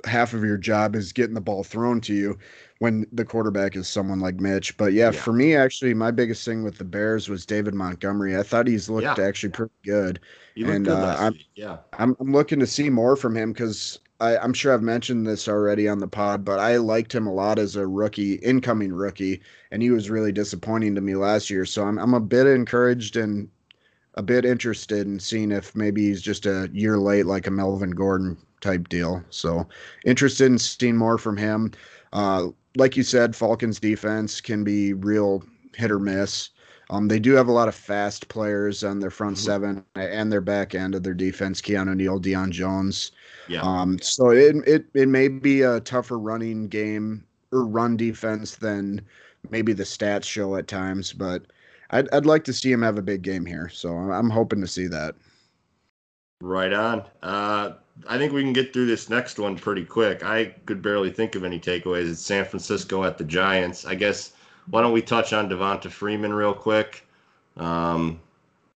[0.04, 2.38] half of your job is getting the ball thrown to you
[2.78, 4.76] when the quarterback is someone like Mitch.
[4.76, 5.20] But yeah, yeah.
[5.20, 8.36] for me, actually, my biggest thing with the Bears was David Montgomery.
[8.36, 9.26] I thought he's looked yeah.
[9.26, 10.20] actually pretty good.
[10.56, 14.52] And good uh, I'm, yeah, I'm, I'm looking to see more from him because I'm
[14.52, 17.76] sure I've mentioned this already on the pod, but I liked him a lot as
[17.76, 21.64] a rookie, incoming rookie, and he was really disappointing to me last year.
[21.64, 23.48] So I'm I'm a bit encouraged and
[24.14, 27.92] a bit interested in seeing if maybe he's just a year late, like a Melvin
[27.92, 29.22] Gordon type deal.
[29.30, 29.66] So
[30.04, 31.72] interested in seeing more from him.
[32.12, 35.42] Uh, like you said, Falcons defense can be real
[35.74, 36.50] hit or miss.
[36.90, 39.44] Um, they do have a lot of fast players on their front mm-hmm.
[39.44, 41.60] seven and their back end of their defense.
[41.60, 43.12] Keanu Neal, Deion Jones.
[43.48, 43.60] Yeah.
[43.60, 49.02] Um, so it, it it may be a tougher running game or run defense than
[49.50, 51.42] maybe the stats show at times, but
[51.90, 53.68] I'd I'd like to see him have a big game here.
[53.68, 55.14] So I'm hoping to see that.
[56.40, 57.04] Right on.
[57.22, 57.72] Uh,
[58.06, 60.24] I think we can get through this next one pretty quick.
[60.24, 62.10] I could barely think of any takeaways.
[62.10, 63.84] It's San Francisco at the Giants.
[63.84, 64.32] I guess
[64.70, 67.06] why don't we touch on Devonta Freeman real quick?
[67.56, 68.20] Um,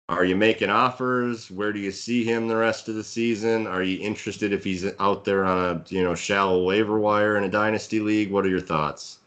[0.09, 1.51] are you making offers?
[1.51, 3.67] Where do you see him the rest of the season?
[3.67, 7.45] Are you interested if he's out there on a you know shallow waiver wire in
[7.45, 8.31] a dynasty league?
[8.31, 9.19] What are your thoughts?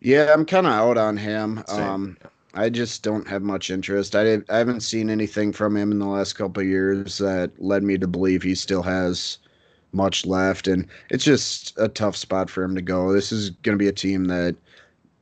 [0.00, 1.62] Yeah, I'm kind of out on him.
[1.68, 2.16] Um,
[2.54, 4.14] I just don't have much interest.
[4.16, 7.98] I I haven't seen anything from him in the last couple years that led me
[7.98, 9.38] to believe he still has
[9.92, 13.12] much left, and it's just a tough spot for him to go.
[13.12, 14.56] This is going to be a team that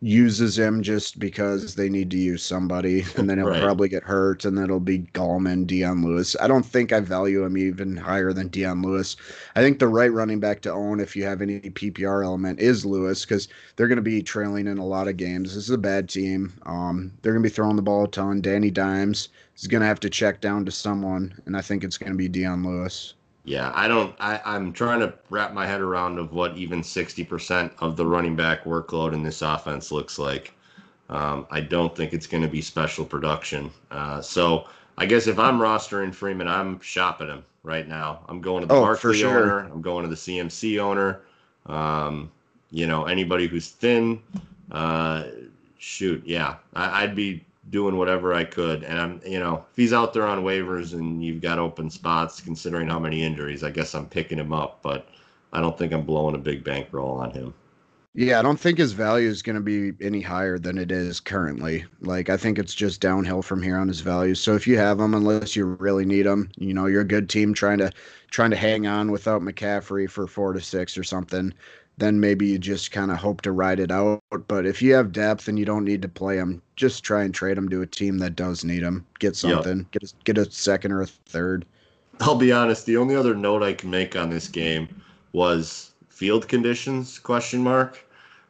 [0.03, 3.63] uses him just because they need to use somebody, and then he'll Right.
[3.63, 6.35] probably get hurt, and then it'll be Gallman, Dion Lewis.
[6.41, 9.17] I don't think I value him even higher than Dion Lewis.
[9.55, 12.87] I think the right running back to own, if you have any PPR element, is
[12.87, 15.55] Lewis because they're going to be trailing in a lot of games.
[15.55, 16.55] This is a bad team.
[16.65, 18.41] Um, they're going to be throwing the ball a ton.
[18.41, 21.99] Danny Dimes is going to have to check down to someone, and I think it's
[21.99, 23.15] going to be Dion Lewis.
[23.45, 24.15] Yeah, I don't.
[24.21, 28.37] I, I'm trying to wrap my head around of what even 60% of the running
[28.37, 30.53] back workload in this offense looks like.
[31.09, 33.71] Um, I don't think it's going to be special production.
[33.91, 34.67] Uh, so
[34.99, 38.21] I guess if I'm rostering Freeman, I'm shopping him right now.
[38.29, 39.43] I'm going to the Oh, for Barkley sure.
[39.43, 39.59] owner.
[39.73, 41.21] I'm going to the CMC owner.
[41.67, 42.31] Um,
[42.71, 44.21] you know, anybody who's thin.
[44.71, 45.25] Uh,
[45.79, 48.83] shoot, yeah, I, I'd be doing whatever I could.
[48.83, 52.41] And I'm, you know, if he's out there on waivers and you've got open spots,
[52.41, 54.81] considering how many injuries, I guess I'm picking him up.
[54.83, 55.09] But
[55.53, 57.55] I don't think I'm blowing a big bankroll on him.
[58.13, 61.21] Yeah, I don't think his value is going to be any higher than it is
[61.21, 61.85] currently.
[62.01, 64.35] Like, I think it's just downhill from here on his value.
[64.35, 67.29] So if you have him, unless you really need him, you know, you're a good
[67.29, 67.93] team trying to
[68.31, 71.55] trying to hang on without McCaffrey for four to six or something.
[72.01, 74.21] Then maybe you just kind of hope to ride it out.
[74.49, 77.35] But if you have depth and you don't need to play him, just try and
[77.35, 79.07] trade him to a team that does need him.
[79.19, 79.65] Get Yep.
[79.65, 79.87] something.
[79.93, 81.67] Get a, get a second or a third.
[82.21, 82.87] I'll be honest.
[82.87, 84.89] The only other note I can make on this game
[85.33, 87.19] was field conditions?
[87.19, 88.05] Question mark.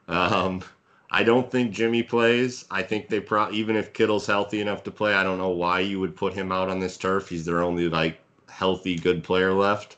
[0.09, 0.63] Um,
[1.11, 2.65] I don't think Jimmy plays.
[2.71, 5.81] I think they pro even if Kittle's healthy enough to play, I don't know why
[5.81, 7.29] you would put him out on this turf.
[7.29, 9.97] He's their only like healthy good player left.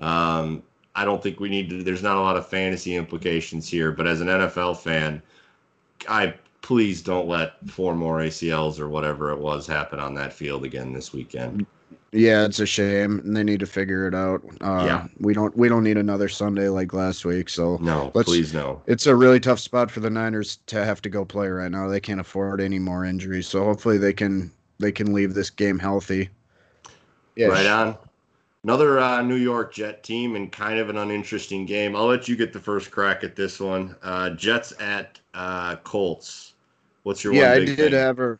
[0.00, 0.62] Um,
[0.98, 1.84] I don't think we need to.
[1.84, 5.22] There's not a lot of fantasy implications here, but as an NFL fan,
[6.08, 10.64] I please don't let four more ACLs or whatever it was happen on that field
[10.64, 11.64] again this weekend.
[12.10, 14.42] Yeah, it's a shame, and they need to figure it out.
[14.60, 15.06] Uh, Yeah.
[15.20, 17.48] we don't we don't need another Sunday like last week.
[17.48, 18.82] So No, please no.
[18.86, 21.86] it's a really tough spot for the Niners to have to go play right now.
[21.86, 25.78] They can't afford any more injuries, so hopefully they can they can leave this game
[25.78, 26.28] healthy.
[27.36, 27.96] Yeah, Right on.
[28.64, 31.94] Another uh, New York Jet team and kind of an uninteresting game.
[31.94, 33.94] I'll let you get the first crack at this one.
[34.02, 36.54] Uh, Jets at uh, Colts.
[37.04, 37.92] What's your yeah, one I did thing?
[37.92, 38.38] have a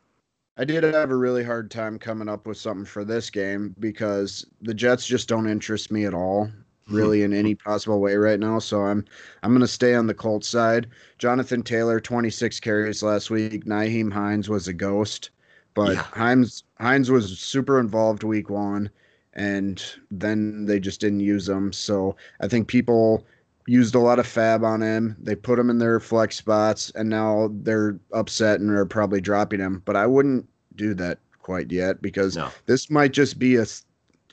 [0.57, 4.45] I did have a really hard time coming up with something for this game because
[4.61, 6.51] the Jets just don't interest me at all,
[6.91, 8.59] really in any possible way right now.
[8.59, 9.05] So I'm
[9.45, 10.89] I'm gonna stay on the Colts side.
[11.19, 13.65] Jonathan Taylor, 26 carries last week.
[13.67, 15.31] Nyheim Hines was a ghost,
[15.75, 16.03] but Yeah.
[16.13, 18.91] Hines Hines was super involved week one,
[19.39, 21.73] and then they just didn't use him.
[21.73, 23.25] So I think people
[23.69, 25.17] used a lot of fab on him.
[25.21, 29.61] They put him in their flex spots, and now they're upset and are probably dropping
[29.61, 29.81] him.
[29.85, 32.49] But I wouldn't do that quite yet because No.
[32.67, 33.67] this might just be a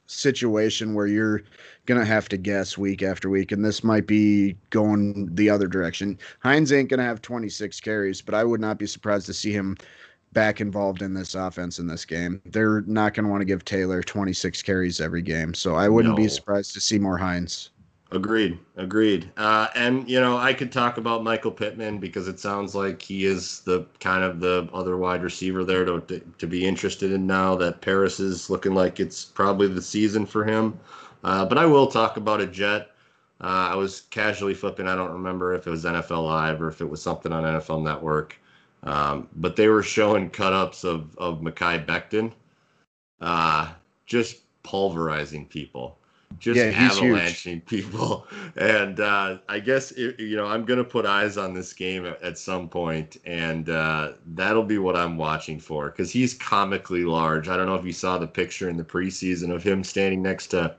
[0.07, 1.41] situation where you're
[1.85, 6.17] gonna have to guess week after week, and this might be going the other direction.
[6.39, 9.77] Hines ain't gonna have 26 carries, but I would not be surprised to see him
[10.35, 12.39] back involved in this offense in this game.
[12.45, 16.23] They're not gonna want to give Taylor 26 carries every game, so I wouldn't No.
[16.23, 17.71] be surprised to see more Hines.
[18.11, 18.59] Agreed.
[18.77, 19.31] Agreed.
[19.35, 23.25] Uh, and you know, I could talk about Michael Pittman because it sounds like he
[23.25, 27.25] is the kind of the other wide receiver there to to, to be interested in
[27.25, 30.77] now that Paris is looking like it's probably the season for him.
[31.23, 32.91] Uh, but I will talk about a Jet.
[33.41, 34.87] Uh, I was casually flipping.
[34.87, 37.81] I don't remember if it was NFL Live or if it was something on NFL
[37.83, 38.37] Network.
[38.85, 42.31] Um, but they were showing cutups of of Mekhi Becton,
[43.21, 43.71] uh,
[44.05, 45.97] just pulverizing people
[46.39, 48.27] just Yeah, avalanching people.
[48.57, 52.21] And uh, I guess it, you know I'm gonna put eyes on this game at,
[52.21, 57.49] at some point, and uh, that'll be what I'm watching for because he's comically large.
[57.49, 60.47] I don't know if you saw the picture in the preseason of him standing next
[60.47, 60.73] to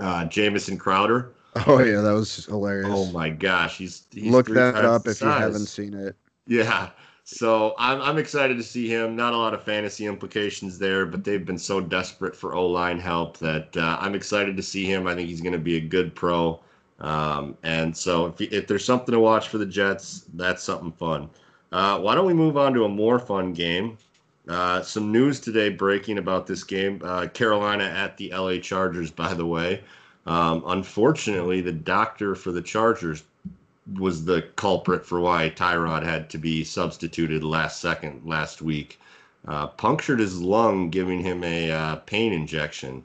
[0.00, 1.32] uh, Jamison Crowder.
[1.66, 2.88] Oh yeah, that was hilarious.
[2.88, 6.14] Oh my gosh, he's, he's Look that up if you haven't seen it.
[6.46, 6.90] Yeah.
[7.30, 9.14] So I'm I'm excited to see him.
[9.14, 12.98] Not a lot of fantasy implications there, but they've been so desperate for O line
[12.98, 15.06] help that uh, I'm excited to see him.
[15.06, 16.58] I think he's going to be a good pro.
[17.00, 21.28] Um, and so if, if there's something to watch for the Jets, that's something fun.
[21.70, 23.98] Uh, why don't we move on to a more fun game?
[24.48, 26.98] Uh, some news today breaking about this game.
[27.04, 29.82] Uh, Carolina at the LA Chargers, by the way.
[30.24, 33.22] Um, unfortunately, the doctor for the Chargers
[33.94, 39.00] was the culprit for why Tyrod had to be substituted last second last week.
[39.46, 43.04] Uh, punctured his lung, giving him a uh, pain injection.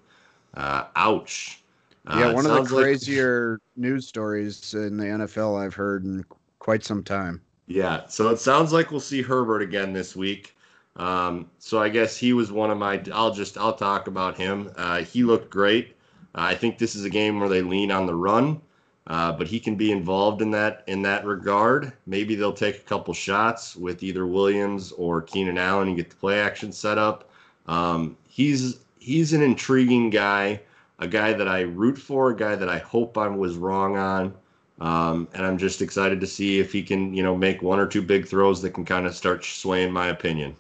[0.55, 1.61] Uh, ouch.
[2.05, 6.03] Uh, Yeah, one of the sounds like- crazier news stories in the NFL I've heard
[6.03, 6.25] in
[6.59, 7.41] quite some time.
[7.67, 10.55] Yeah, so it sounds like we'll see Herbert again this week.
[10.97, 13.01] Um, so I guess he was one of my.
[13.13, 14.69] I'll just I'll talk about him.
[14.75, 15.95] Uh, he looked great.
[16.35, 18.59] I think this is a game where they lean on the run,
[19.07, 21.91] uh, but he can be involved in that in that regard.
[22.05, 26.15] Maybe they'll take a couple shots with either Williams or Keenan Allen and get the
[26.15, 27.29] play action set up.
[27.67, 30.61] Um, he's he's an intriguing guy,
[30.99, 34.33] a guy that I root for, a guy that I hope I was wrong on.
[34.79, 37.87] Um, and I'm just excited to see if he can, you know, make one or
[37.87, 40.55] two big throws that can kind of start swaying my opinion.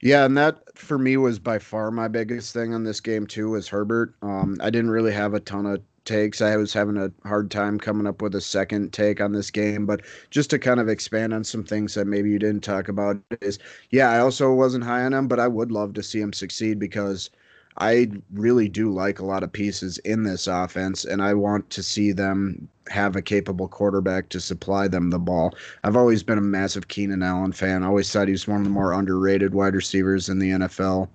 [0.00, 3.50] Yeah, and that for me was by far my biggest thing on this game too
[3.50, 4.14] was Herbert.
[4.20, 6.40] Um, I didn't really have a ton of takes.
[6.40, 9.86] I was having a hard time coming up with a second take on this game,
[9.86, 13.18] but just to kind of expand on some things that maybe you didn't talk about
[13.40, 13.58] is
[13.90, 16.78] yeah, I also wasn't high on him, but I would love to see him succeed
[16.78, 17.30] because
[17.76, 21.82] I really do like a lot of pieces in this offense, and I want to
[21.82, 25.54] see them have a capable quarterback to supply them the ball.
[25.82, 27.82] I've always been a massive Keenan Allen fan.
[27.82, 31.08] I always thought he was one of the more underrated wide receivers in the NFL.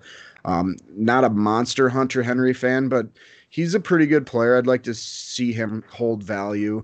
[0.45, 3.07] Um, not a monster Hunter Henry fan, but
[3.50, 4.58] he's a pretty good player.
[4.58, 6.84] I'd like to see him hold value.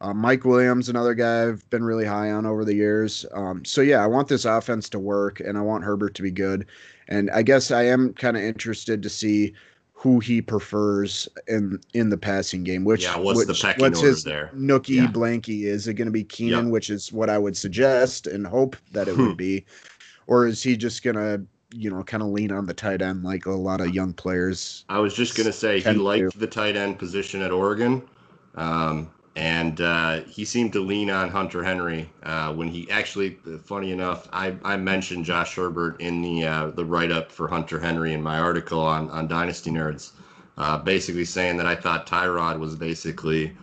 [0.00, 3.24] Uh, Mike Williams, another guy I've been really high on over the years.
[3.32, 6.30] Um, so yeah, I want this offense to work, and I want Herbert to be
[6.30, 6.66] good.
[7.08, 9.54] And I guess I am kind of interested to see
[9.92, 12.84] who he prefers in in the passing game.
[12.84, 14.50] Which yeah, what's which, the pecking what's order his there?
[14.54, 15.06] Nookie Yeah.
[15.06, 15.62] Blanky?
[15.64, 16.72] Is it going to be Keenan, Yep.
[16.72, 19.64] which is what I would suggest and hope that it would be,
[20.26, 21.42] or is he just going to
[21.74, 24.84] you know kind of lean on the tight end like a lot of young players?
[24.88, 26.02] I was just gonna say he Tend to.
[26.02, 28.02] liked the tight end position at Oregon,
[28.54, 33.38] um, and uh, he seemed to lean on Hunter Henry uh, when he actually.
[33.64, 37.80] Funny enough, I, I mentioned Josh Herbert in the uh, the write up for Hunter
[37.80, 40.12] Henry in my article on on Dynasty Nerds,
[40.56, 43.56] uh, basically saying that I thought Tyrod was basically.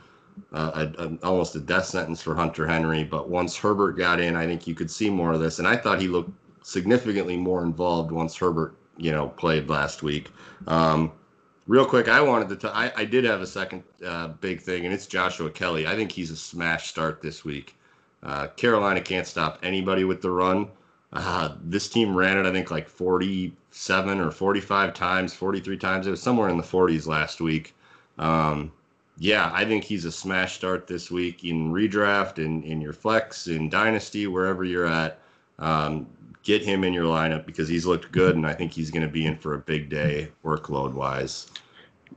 [0.54, 4.36] Uh, a, a, almost a death sentence for Hunter Henry, but once Herbert got in,
[4.36, 5.60] I think you could see more of this.
[5.60, 6.32] And I thought he looked
[6.64, 10.30] significantly more involved once Herbert, you know, played last week.
[10.68, 11.12] Um,
[11.68, 12.56] real quick, I wanted to.
[12.56, 15.88] T- I, I did have a second uh, big thing, and it's Joshua Kelley.
[15.88, 17.76] I think he's a smash start this week.
[18.24, 20.68] Uh, Carolina can't stop anybody with the run.
[21.14, 26.08] Uh, this team ran it, I think, like 47 or 45 times, 43 times.
[26.08, 27.76] It was somewhere in the 40s last week.
[28.18, 28.72] Um,
[29.18, 33.48] yeah, I think he's a smash start this week in redraft, in, in your flex,
[33.48, 35.20] in dynasty, wherever you're at.
[35.60, 36.08] Um,
[36.44, 39.12] get him in your lineup because he's looked good, and I think he's going to
[39.12, 41.48] be in for a big day workload wise.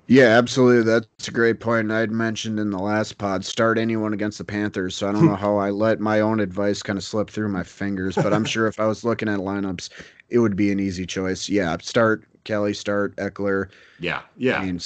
[0.06, 0.82] Yeah, absolutely.
[0.82, 1.90] That's a great point.
[1.90, 4.96] I'd mentioned in the last pod, start anyone against the Panthers.
[4.96, 7.62] So I don't know how I let my own advice kind of slip through my
[7.62, 9.90] fingers, but I'm sure if I was looking at lineups,
[10.28, 11.48] it would be an easy choice.
[11.48, 13.70] Yeah, start Kelley, start Ekeler.
[13.98, 14.58] Yeah, yeah.
[14.58, 14.80] I mean,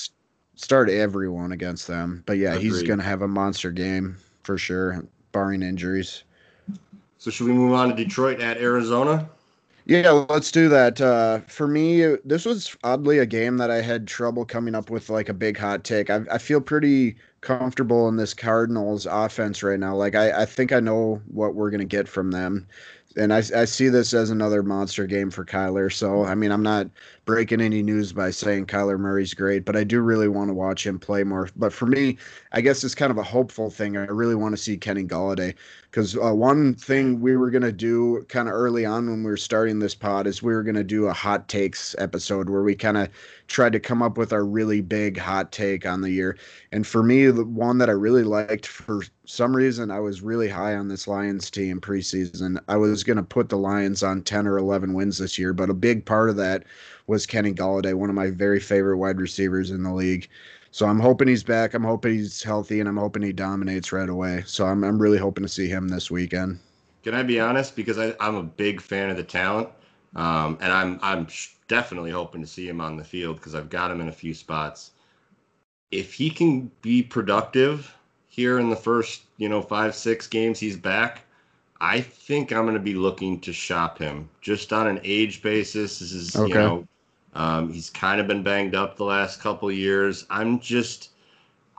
[0.55, 2.23] start everyone against them.
[2.27, 6.25] But yeah, he's going to have a monster game for sure, barring injuries.
[7.19, 9.29] So should we move on to Detroit at Arizona?
[9.87, 11.01] Yeah, let's do that.
[11.01, 15.09] Uh, for me, this was oddly a game that I had trouble coming up with
[15.09, 16.11] like a big hot take.
[16.11, 19.97] I, I feel pretty comfortable in this Cardinals offense right now.
[19.97, 22.67] Like I, I think I know what we're gonna get from them,
[23.17, 25.91] and I, I see this as another monster game for Kyler.
[25.91, 26.89] So I mean, I'm not
[27.29, 30.87] breaking any news by saying Kyler Murray's great, but I do really want to watch
[30.87, 31.47] him play more.
[31.57, 32.17] But for me,
[32.53, 33.99] I guess it's kind of a hopeful thing.
[33.99, 35.55] I really want to see Kenny Golladay
[35.91, 39.37] because uh, one thing we were gonna do kind of early on when we were
[39.37, 42.97] starting this pod is we were gonna do a hot takes episode where we kind
[42.97, 43.09] of
[43.47, 46.37] tried to come up with our really big hot take on the year.
[46.73, 50.49] And for me, the one that I really liked for some reason, I was really
[50.49, 52.59] high on this Lions team preseason.
[52.69, 55.75] I was gonna put the Lions on ten or eleven wins this year, but a
[55.75, 56.65] big part of that
[57.09, 60.29] was Kenny Golladay, one of my very favorite wide receivers in the league.
[60.71, 61.75] So I'm hoping he's back.
[61.75, 64.45] I'm hoping he's healthy, and I'm hoping he dominates right away.
[64.47, 66.61] So I'm I'm really hoping to see him this weekend.
[67.03, 67.75] Can I be honest?
[67.77, 69.69] Because I, I'm a big fan of the talent,
[70.15, 71.27] um, and I'm I'm
[71.69, 74.35] definitely hoping to see him on the field because I've got him in a few
[74.35, 74.93] spots.
[75.91, 77.97] If he can be productive
[78.29, 81.25] here in the first, you know, five six games he's back,
[81.81, 85.99] I think I'm going to be looking to shop him just on an age basis.
[86.01, 86.45] This is Okay.
[86.45, 86.87] you know,
[87.35, 90.27] um, he's kind of been banged up the last couple years.
[90.31, 91.11] I'm just.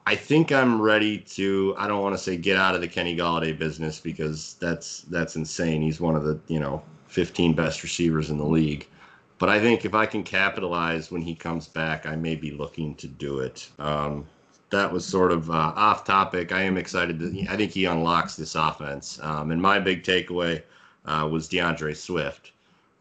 [0.06, 1.76] I think I'm ready to.
[1.78, 5.36] I don't want to say get out of the Kenny Golladay business because that's that's
[5.36, 5.82] insane.
[5.82, 8.88] He's one of the you know 15 best receivers in the league.
[9.38, 12.96] But I think if I can capitalize when he comes back, I may be looking
[12.96, 13.70] to do it.
[13.80, 14.28] Um,
[14.70, 16.52] that was sort of uh, off topic.
[16.52, 17.20] I am excited.
[17.20, 19.20] To, I think he unlocks this offense.
[19.24, 20.62] Um, and my big takeaway
[21.06, 22.52] uh, was DeAndre Swift.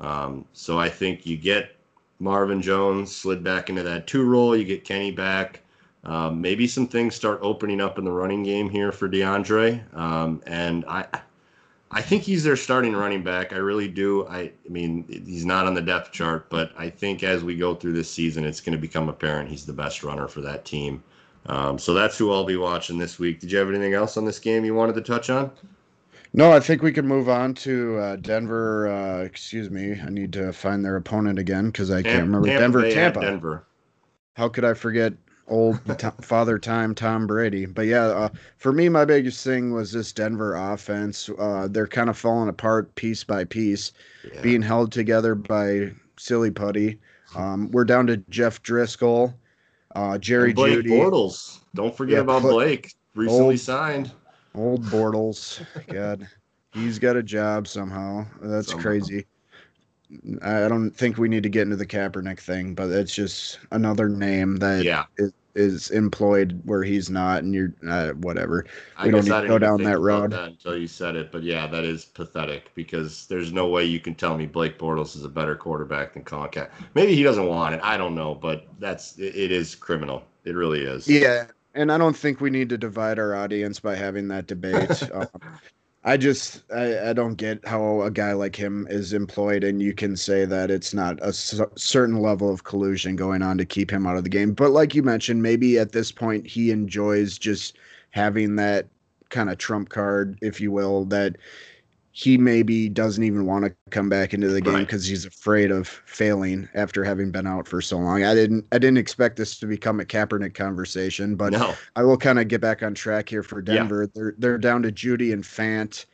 [0.01, 1.75] Um, so I think you get
[2.19, 4.57] Marvin Jones slid back into that two role.
[4.57, 5.61] You get Kenny back.
[6.05, 9.95] Um, maybe some things start opening up in the running game here for DeAndre.
[9.95, 11.07] Um, and I,
[11.91, 13.53] I think he's their starting running back.
[13.53, 14.27] I really do.
[14.27, 17.75] I, I mean, he's not on the depth chart, but I think as we go
[17.75, 21.03] through this season, it's going to become apparent he's the best runner for that team.
[21.47, 23.41] Um, so that's who I'll be watching this week.
[23.41, 25.51] Did you have anything else on this game you wanted to touch on?
[26.35, 28.89] No, I think we can move on to uh, Denver.
[28.89, 32.47] Uh, excuse me, I need to find their opponent again because I can't remember.
[32.49, 33.21] Tampa Denver, Tampa.
[33.21, 33.67] Denver.
[34.35, 35.15] How could I forget
[35.49, 37.67] old t- father time Tom Brady?
[37.67, 41.31] But yeah, uh, for me, my biggest thing was this Denver offense.
[41.39, 43.93] Uh, they're kind of falling apart piece by piece,
[44.33, 44.41] Yeah.
[44.43, 46.99] being held together by silly putty.
[47.37, 49.35] Um, we're down to Jeff Driskel,
[49.97, 51.59] uh, Jerry And Blake Jeudy, Bortles.
[51.75, 52.95] Don't forget Yeah, about Blake.
[53.15, 54.13] Recently Old- signed.
[54.59, 55.65] Old Bortles.
[55.93, 56.27] God,
[56.75, 58.27] he's got a job somehow.
[58.43, 58.83] That's Somehow.
[58.83, 59.27] crazy.
[60.43, 64.09] I don't think we need to get into the Kaepernick thing, but it's just another
[64.09, 65.05] name that Yeah.
[65.19, 68.65] is, is employed where he's not, and you're uh, whatever.
[68.97, 70.31] I We don't need to go down that road.
[70.33, 71.31] that until you said it.
[71.31, 75.15] But yeah, that is pathetic because there's no way you can tell me Blake Bortles
[75.15, 76.71] is a better quarterback than Colin Kaepernick.
[76.95, 77.81] Maybe he doesn't want it.
[77.83, 80.23] I don't know, but that's it, it is criminal.
[80.45, 81.07] It really is.
[81.07, 85.03] Yeah, and I don't think we need to divide our audience by having that debate.
[85.15, 85.27] um,
[86.05, 89.93] I just I, I don't get how a guy like him is employed, and you
[89.93, 94.07] can say that it's not a certain level of collusion going on to keep him
[94.07, 94.53] out of the game.
[94.55, 97.77] But like you mentioned, maybe at this point he enjoys just
[98.11, 98.87] having that
[99.29, 101.37] kind of trump card, if you will, that
[102.19, 104.81] he maybe doesn't even want to come back into the game Right.
[104.81, 108.25] because he's afraid of failing after having been out for so long.
[108.25, 111.77] I didn't I didn't expect this to become a Kaepernick conversation, but no.
[111.95, 113.75] I will kind of get back on track here for Yeah.
[113.75, 114.09] Denver.
[114.13, 116.07] They're they're down to Jeudy and Fant,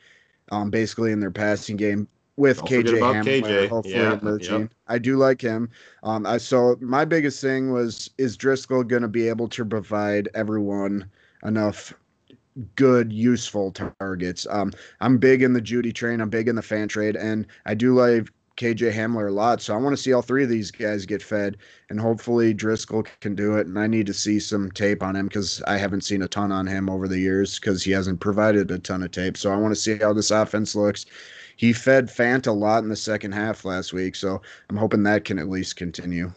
[0.51, 3.67] um, basically in their passing game with Don't KJ Hamler KJ.
[3.69, 4.61] hopefully Yeah, emerging.
[4.61, 4.71] yep.
[4.87, 5.71] I do like him.
[6.03, 10.29] Um, I so my biggest thing was is Driskel going to be able to provide
[10.35, 11.09] everyone
[11.43, 11.95] enough
[12.75, 14.47] good useful targets.
[14.49, 16.21] Um, I'm big in the Jeudy train.
[16.21, 19.61] I'm big in the fan trade, and I do like KJ Hamler a lot.
[19.61, 21.57] So I want to see all three of these guys get fed,
[21.89, 23.67] and hopefully Driskel can do it.
[23.67, 26.51] And I need to see some tape on him because I haven't seen a ton
[26.51, 29.37] on him over the years because he hasn't provided a ton of tape.
[29.37, 31.05] So I want to see how this offense looks.
[31.57, 35.25] He fed Fant a lot in the second half last week, so I'm hoping that
[35.25, 36.31] can at least continue.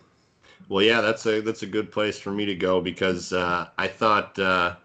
[0.68, 3.88] Well, yeah, that's a that's a good place for me to go because uh, I
[3.88, 4.76] thought uh,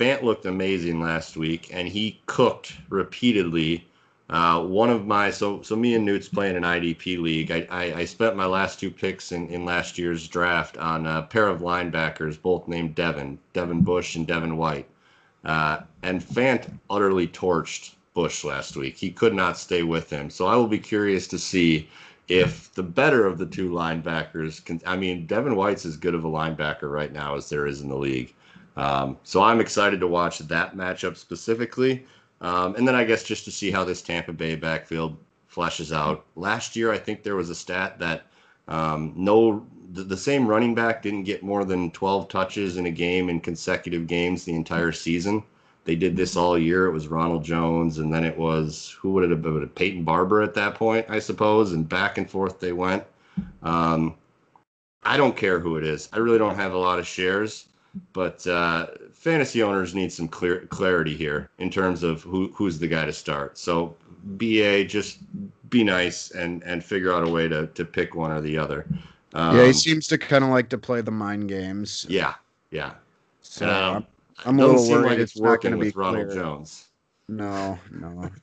[0.00, 3.86] Fant looked amazing last week, and he cooked repeatedly.
[4.30, 7.50] Uh, one of my so so me and Newt's playing an IDP league.
[7.50, 11.20] I, I, I spent my last two picks in, in last year's draft on a
[11.20, 14.86] pair of linebackers, both named Devin, Devin Bush and Devin White.
[15.44, 18.96] Uh, and Fant utterly torched Bush last week.
[18.96, 20.30] He could not stay with him.
[20.30, 21.90] So I will be curious to see
[22.26, 24.80] if the better of the two linebackers can.
[24.86, 27.90] I mean, Devin White's as good of a linebacker right now as there is in
[27.90, 28.32] the league.
[28.76, 32.06] Um, so I'm excited to watch that matchup specifically.
[32.40, 35.16] Um, and then I guess just to see how this Tampa Bay backfield
[35.52, 36.24] fleshes out.
[36.36, 38.22] Last year, I think there was a stat that
[38.68, 42.90] um, no, the, the same running back didn't get more than 12 touches in a
[42.90, 45.42] game in consecutive games the entire season.
[45.84, 46.86] They did this all year.
[46.86, 49.68] It was Ronald Jones, and then it was who would it have been?
[49.70, 53.02] Peyton Barber at that point, I suppose, and back and forth they went.
[53.62, 54.14] Um,
[55.02, 56.08] I don't care who it is.
[56.12, 57.66] I really don't have a lot of shares,
[58.12, 62.88] but uh, fantasy owners need some clear clarity here in terms of who who's the
[62.88, 63.58] guy to start.
[63.58, 65.18] So BA, just
[65.70, 68.86] be nice and and figure out a way to to pick one or the other.
[69.34, 72.06] Um, yeah, he seems to kind of like to play the mind games.
[72.08, 72.34] yeah,
[72.70, 72.94] yeah.
[73.42, 74.06] So Um, I'm,
[74.44, 76.34] I'm a little seem worried like it's, it's working going to be with Ronald clear.
[76.34, 76.88] Jones.
[77.28, 78.30] No, no.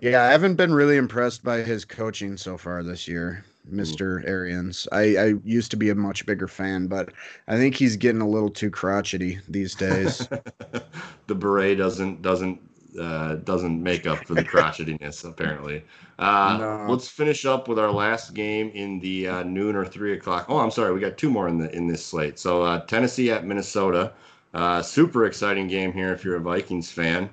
[0.00, 4.26] Yeah, I haven't been really impressed by his coaching so far this year, Mr.
[4.26, 4.86] Arians.
[4.92, 7.12] I, I used to be a much bigger fan, but
[7.48, 10.28] I think he's getting a little too crotchety these days.
[11.26, 12.60] the beret doesn't doesn't
[12.98, 15.84] uh, doesn't make up for the crotchetiness apparently.
[16.18, 16.86] Uh, No.
[16.88, 20.46] Let's finish up with our last game in the uh, noon or three o'clock.
[20.48, 22.38] Oh, I'm sorry, we got two more in the in this slate.
[22.38, 24.12] So uh, Tennessee at Minnesota,
[24.54, 27.28] uh, super exciting game here if you're a Vikings fan.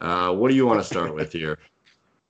[0.00, 1.58] Uh, what do you want to start with here?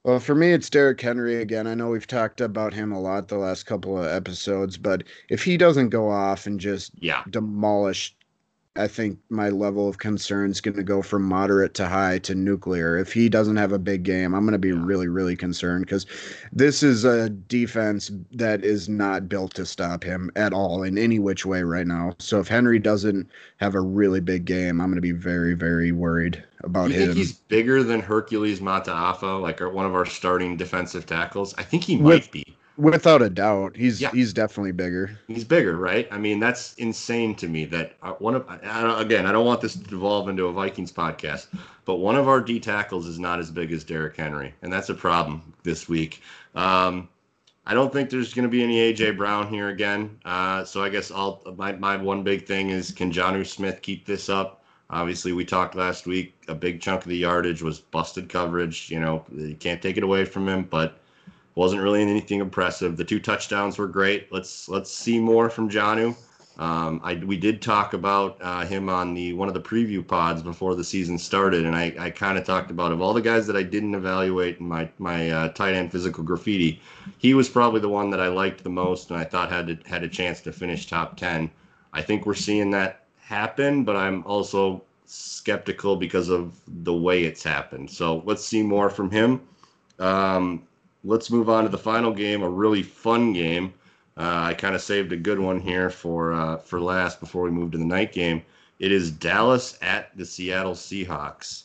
[0.05, 1.67] Well, for me, it's Derrick Henry again.
[1.67, 5.45] I know we've talked about him a lot the last couple of episodes, but if
[5.45, 8.15] he doesn't go off and just Yeah, demolish
[8.75, 12.35] I think my level of concern is going to go from moderate to high to
[12.35, 12.97] nuclear.
[12.97, 16.07] If he doesn't have a big game, I'm going to be really, really concerned because
[16.53, 21.19] this is a defense that is not built to stop him at all in any
[21.19, 22.15] which way right now.
[22.19, 25.93] So if Henry doesn't have a really big game, I'm going to be very, very
[25.93, 26.93] worried about him.
[26.93, 31.55] you think he's bigger than Hercules Mata'afa, like our, one of our starting defensive tackles?
[31.59, 32.57] I think he With- might be.
[32.79, 34.11] Without a doubt, he's Yeah.
[34.13, 35.19] he's definitely bigger.
[35.29, 36.09] He's bigger, right?
[36.11, 37.67] I mean, that's insane to me.
[37.67, 40.91] That uh, one of I again, I don't want this to devolve into a Vikings
[40.93, 41.49] podcast,
[41.85, 44.89] but one of our D tackles is not as big as Derrick Henry, and that's
[44.89, 46.23] a problem this week.
[46.55, 47.09] Um,
[47.67, 50.19] I don't think there's going to be any AJ Brown here again.
[50.25, 54.07] Uh, so I guess I'll my my one big thing is can Jonnu Smith keep
[54.07, 54.65] this up?
[54.89, 56.35] Obviously, we talked last week.
[56.49, 58.91] A big chunk of the yardage was busted coverage.
[58.91, 60.99] You know, you can't take it away from him, but
[61.55, 62.97] wasn't really anything impressive.
[62.97, 64.33] The two touchdowns were great.
[64.33, 66.17] Let's let's see more from Jonnu.
[66.59, 70.43] Um, I we did talk about uh, him on the one of the preview pods
[70.43, 73.47] before the season started, and I, I kind of talked about of all the guys
[73.47, 76.81] that I didn't evaluate in my my uh, tight end physical graffiti,
[77.19, 79.89] he was probably the one that I liked the most, and I thought had to,
[79.89, 81.51] had a chance to finish top ten.
[81.95, 87.43] I think we're seeing that happen, but I'm also skeptical because of the way it's
[87.43, 87.91] happened.
[87.91, 89.41] So let's see more from him.
[89.99, 90.67] Um,
[91.05, 93.75] let's move on to the final game, a really fun game.
[94.17, 97.51] Uh, I kind of saved a good one here for uh, for last before we
[97.51, 98.43] move to the night game.
[98.79, 101.65] It is Dallas at the Seattle Seahawks.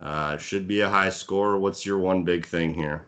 [0.00, 1.58] Uh, should be a high score.
[1.58, 3.06] What's your one big thing here?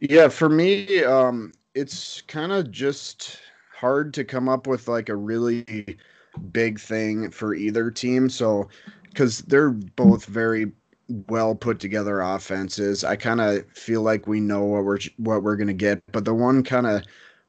[0.00, 3.38] Yeah, for me, um, it's kind of just
[3.74, 5.96] hard to come up with like a really
[6.52, 8.28] big thing for either team.
[8.28, 8.68] So,
[9.04, 10.72] because they're both very
[11.08, 15.56] well put together offenses, I kind of feel like we know what we're what we're
[15.56, 16.02] gonna get.
[16.12, 17.02] But the one kind of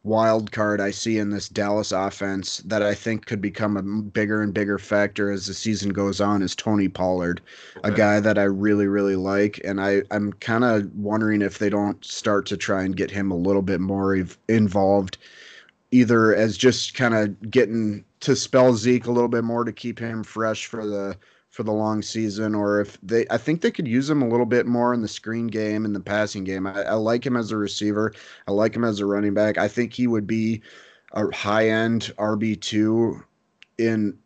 [0.03, 4.43] wild card I see in this Dallas offense that I think could become a bigger
[4.43, 7.41] and bigger factor as the season goes on is Tony Pollard
[7.83, 11.69] a guy that I really really like, and I I'm kind of wondering if they
[11.69, 15.17] don't start to try and get him a little bit more ev- involved,
[15.91, 19.99] either as just kind of getting to spell Zeke a little bit more to keep
[19.99, 21.17] him fresh for the
[21.55, 24.45] for the long season, or if they I think they could use him a little
[24.45, 26.67] bit more in the screen game and the passing game.
[26.67, 28.13] I, I like him as a receiver.
[28.47, 29.57] I like him as a running back.
[29.57, 30.61] I think he would be
[31.13, 33.23] a high end RB two
[33.77, 34.17] in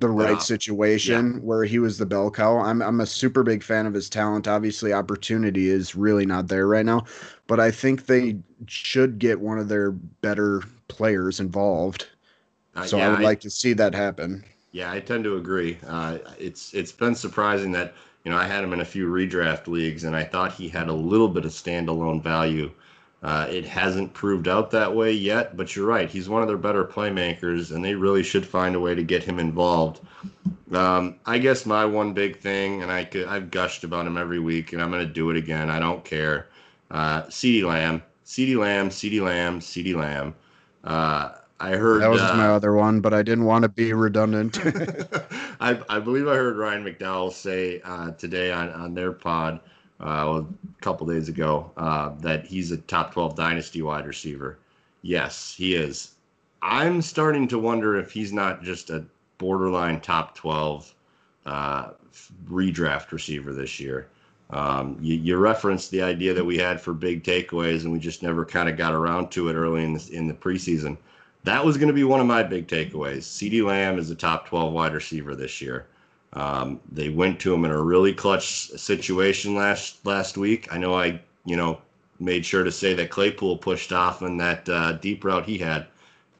[0.00, 0.38] the right Yeah.
[0.38, 2.58] situation where he was the bell cow.
[2.58, 4.46] I'm I'm a super big fan of his talent.
[4.48, 7.04] Obviously, opportunity is really not there right now,
[7.46, 12.08] but I think they should get one of their better players involved.
[12.74, 14.44] Uh, So yeah, I would like to see that happen.
[14.72, 15.78] Yeah, I tend to agree.
[15.86, 17.94] Uh, it's it's been surprising that
[18.24, 20.88] you know I had him in a few redraft leagues, and I thought he had
[20.88, 22.70] a little bit of standalone value.
[23.20, 26.08] Uh, it hasn't proved out that way yet, but you're right.
[26.08, 29.24] He's one of their better playmakers, and they really should find a way to get
[29.24, 30.00] him involved.
[30.72, 34.38] Um, I guess my one big thing, and I could, I've gushed about him every
[34.38, 35.68] week, and I'm going to do it again.
[35.68, 36.46] I don't care.
[36.92, 40.34] Uh, Lamb, CeeDee Lamb, CeeDee Lamb, CeeDee Lamb.
[40.84, 41.30] Uh,
[41.60, 44.58] I heard That was uh, my other one, but I didn't want to be redundant.
[45.60, 49.60] I, I believe I heard Ryan McDowell say uh, today on, on their pod
[50.00, 50.46] uh, a
[50.80, 54.58] couple days ago uh, that he's a top 12 dynasty wide receiver.
[55.02, 56.12] Yes, he is.
[56.62, 59.04] I'm starting to wonder if he's not just a
[59.38, 60.94] borderline top 12
[61.46, 61.90] uh,
[62.48, 64.08] redraft receiver this year.
[64.50, 68.22] Um, you, you referenced the idea that we had for big takeaways, and we just
[68.22, 70.96] never kind of got around to it early in the, in the preseason.
[71.44, 73.22] That was going to be one of my big takeaways.
[73.22, 75.86] CeeDee Lamb is a top 12 wide receiver this year.
[76.34, 80.68] Um, they went to him in a really clutch situation last last week.
[80.70, 81.80] I know I, you know,
[82.20, 85.86] made sure to say that Claypool pushed off on that uh, deep route he had.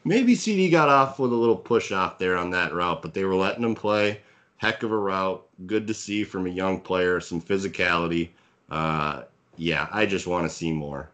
[0.05, 3.25] Maybe CD got off with a little push off there on that route, but they
[3.25, 4.21] were letting him play.
[4.59, 5.45] Heck of a route.
[5.67, 8.31] Good to see from a young player, some physicality.
[8.71, 9.23] Uh,
[9.57, 11.09] yeah, I just want to see more.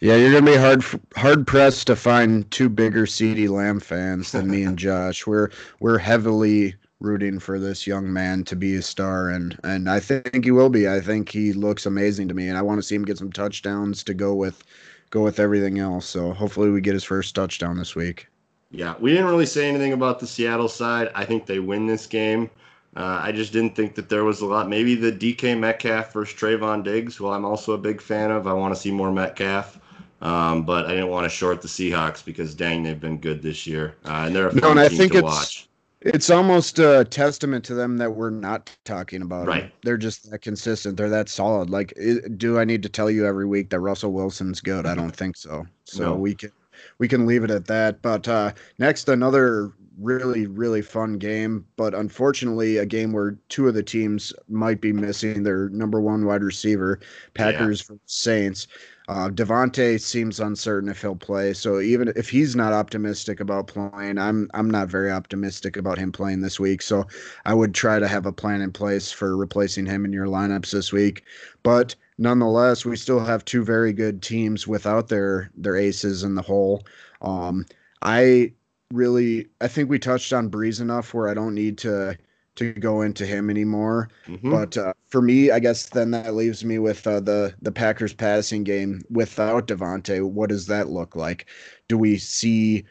[0.00, 0.84] Yeah, you're gonna be hard
[1.16, 5.26] hard pressed to find two bigger CeeDee Lamb fans than me and Josh.
[5.26, 9.98] We're we're heavily rooting for this young man to be a star, and and I
[9.98, 10.88] think he will be.
[10.88, 13.32] I think he looks amazing to me, and I want to see him get some
[13.32, 14.62] touchdowns to go with
[15.10, 16.06] go with everything else.
[16.06, 18.28] So hopefully we get his first touchdown this week.
[18.70, 21.10] Yeah, we didn't really say anything about the Seattle side.
[21.16, 22.50] I think they win this game.
[22.96, 24.68] Uh, I just didn't think that there was a lot.
[24.68, 28.46] Maybe the DK Metcalf versus Trevon Diggs, who I'm also a big fan of.
[28.46, 29.78] I want to see more Metcalf.
[30.20, 33.66] Um, but I didn't want to short the Seahawks because dang, they've been good this
[33.66, 35.64] year, uh, and they're a No, and I think to it's- watch.
[36.00, 39.48] It's almost a testament to them that we're not talking about them.
[39.48, 39.74] Right.
[39.82, 40.96] They're just that consistent.
[40.96, 41.70] They're that solid.
[41.70, 41.92] Like,
[42.36, 44.86] do I need to tell you every week that Russell Wilson's good?
[44.86, 45.66] I don't think so.
[45.84, 46.14] So No.
[46.14, 46.52] we can
[46.98, 48.00] we can leave it at that.
[48.00, 53.74] But uh, next, another really really fun game, but unfortunately, a game where two of
[53.74, 57.00] the teams might be missing their number one wide receiver,
[57.34, 58.68] Packers versus Saints.
[59.08, 64.18] Uh, Davante seems uncertain if he'll play, so even if he's not optimistic about playing,
[64.18, 66.82] I'm I'm not very optimistic about him playing this week.
[66.82, 67.06] So
[67.46, 70.72] I would try to have a plan in place for replacing him in your lineups
[70.72, 71.24] this week.
[71.62, 76.42] But nonetheless, we still have two very good teams without their their aces in the
[76.42, 76.84] hole.
[77.22, 77.64] Um,
[78.02, 78.52] I
[78.92, 82.16] really, I think we touched on Brees enough where I don't need to
[82.58, 84.10] to go into him anymore.
[84.26, 84.50] Mm-hmm.
[84.50, 88.12] But uh, for me, I guess then that leaves me with uh, the the Packers
[88.12, 90.22] passing game without Davante.
[90.22, 91.46] What does that look like?
[91.88, 92.84] Do we see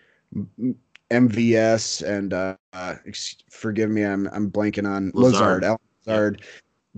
[1.11, 2.95] MVS and uh, uh,
[3.49, 6.41] forgive me, I'm I'm blanking on Lazard, Lazard, Lazard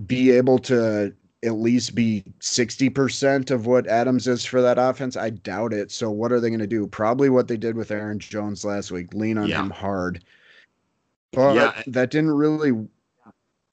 [0.06, 5.16] be able to at least be 60% of what Adams is for that offense?
[5.16, 5.90] I doubt it.
[5.90, 6.86] So what are they going to do?
[6.86, 9.60] Probably what they did with Aaron Jones last week, lean on yeah.
[9.60, 10.24] him hard.
[11.32, 11.82] But yeah.
[11.86, 12.72] that didn't really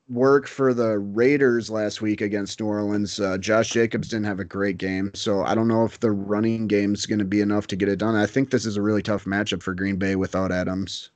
[0.09, 3.19] work for the Raiders last week against New Orleans.
[3.19, 6.67] Uh, Josh Jacobs didn't have a great game, so I don't know if the running
[6.67, 8.15] game is going to be enough to get it done.
[8.15, 11.09] I think this is a really tough matchup for Green Bay without Adams.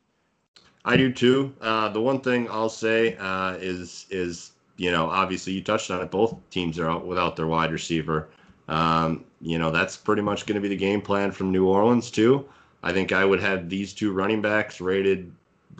[0.83, 1.53] I do too.
[1.61, 6.01] Uh, the one thing I'll say uh, is is you know obviously you touched on
[6.01, 6.09] it.
[6.09, 8.29] Both teams are out without their wide receiver.
[8.67, 12.09] Um, you know that's pretty much going to be the game plan from New Orleans
[12.09, 12.45] too.
[12.83, 15.31] I think I would have these two running backs rated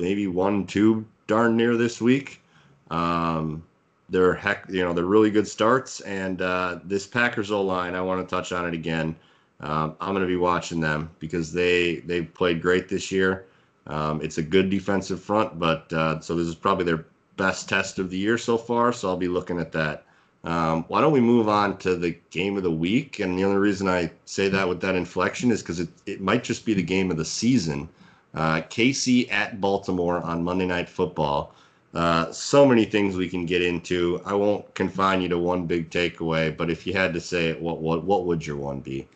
[0.01, 2.41] maybe one, two darn near this week.
[2.89, 3.63] Um,
[4.09, 6.01] they're heck, you know, they're really good starts.
[6.01, 9.15] And uh, this Packers O line, I want to touch on it again.
[9.61, 13.45] Um, I'm going to be watching them because they they played great this year.
[13.87, 17.05] Um, it's a good defensive front, but uh, so this is probably their
[17.37, 18.91] best test of the year so far.
[18.91, 20.03] So I'll be looking at that.
[20.43, 23.19] Um, why don't we move on to the game of the week?
[23.19, 26.43] And the only reason I say that with that inflection is because it, it might
[26.43, 27.87] just be the game of the season.
[28.33, 31.53] Uh, KC at Baltimore on Monday Night Football.
[31.93, 34.21] Uh, so many things we can get into.
[34.25, 37.61] I won't confine you to one big takeaway, but if you had to say it,
[37.61, 39.07] what what what would your one be?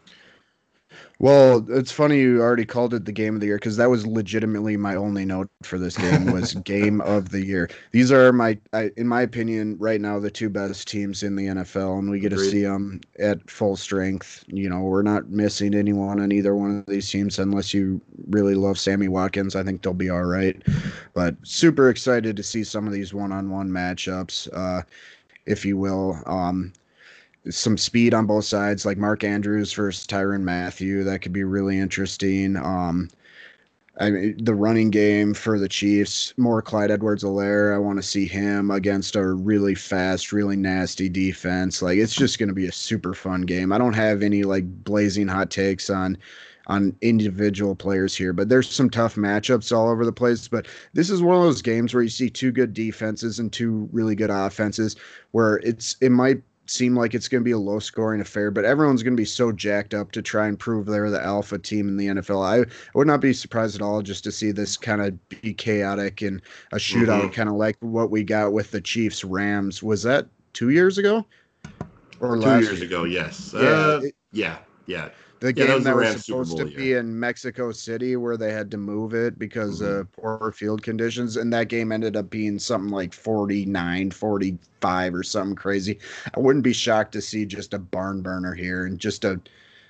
[1.20, 4.06] Well, it's funny you already called it the game of the year because that was
[4.06, 7.70] legitimately my only note for this game was game of the year.
[7.92, 11.46] These are my, I, in my opinion, right now the two best teams in the
[11.46, 12.46] NFL, and we get Agreed.
[12.46, 14.44] to see them at full strength.
[14.48, 18.56] You know, we're not missing anyone on either one of these teams unless you really
[18.56, 19.56] love Sammy Watkins.
[19.56, 20.62] I think they'll be all right.
[21.14, 24.82] But super excited to see some of these one-on-one matchups, uh,
[25.46, 26.22] if you will.
[26.26, 26.74] Um,
[27.50, 31.04] some speed on both sides, like Mark Andrews versus Tyrann Mathieu.
[31.04, 32.58] That could be really interesting.
[32.58, 33.10] Um,
[34.00, 37.74] I mean, the running game for the Chiefs, more Clyde Edwards-Helaire.
[37.74, 41.82] I want to see him against a really fast, really nasty defense.
[41.82, 43.72] Like it's just going to be a super fun game.
[43.72, 46.18] I don't have any like blazing hot takes on
[46.68, 50.48] on individual players here, but there's some tough matchups all over the place.
[50.48, 53.88] But this is one of those games where you see two good defenses and two
[53.92, 54.96] really good offenses,
[55.32, 58.66] where it's it might seem like it's going to be a low scoring affair, but
[58.66, 61.88] everyone's going to be so jacked up to try and prove they're the alpha team
[61.88, 62.44] in the NFL.
[62.44, 65.54] I, I would not be surprised at all just to see this kind of be
[65.54, 66.42] chaotic and
[66.72, 67.28] a shootout, mm-hmm.
[67.30, 69.84] kind of like what we got with the Chiefs Rams.
[69.84, 71.26] Was that two years ago?
[72.20, 72.88] Or two years year?
[72.88, 73.04] ago?
[73.04, 73.52] Yes.
[73.54, 73.62] Yeah.
[73.62, 74.58] Uh, it, yeah.
[74.88, 75.10] Yeah
[75.46, 78.72] the yeah, game that, that was supposed to be in Mexico City where they had
[78.72, 80.00] to move it because mm-hmm.
[80.00, 85.24] of poor field conditions and that game ended up being something like 49 45 or
[85.24, 86.00] something crazy.
[86.36, 89.40] I wouldn't be shocked to see just a barn burner here and just a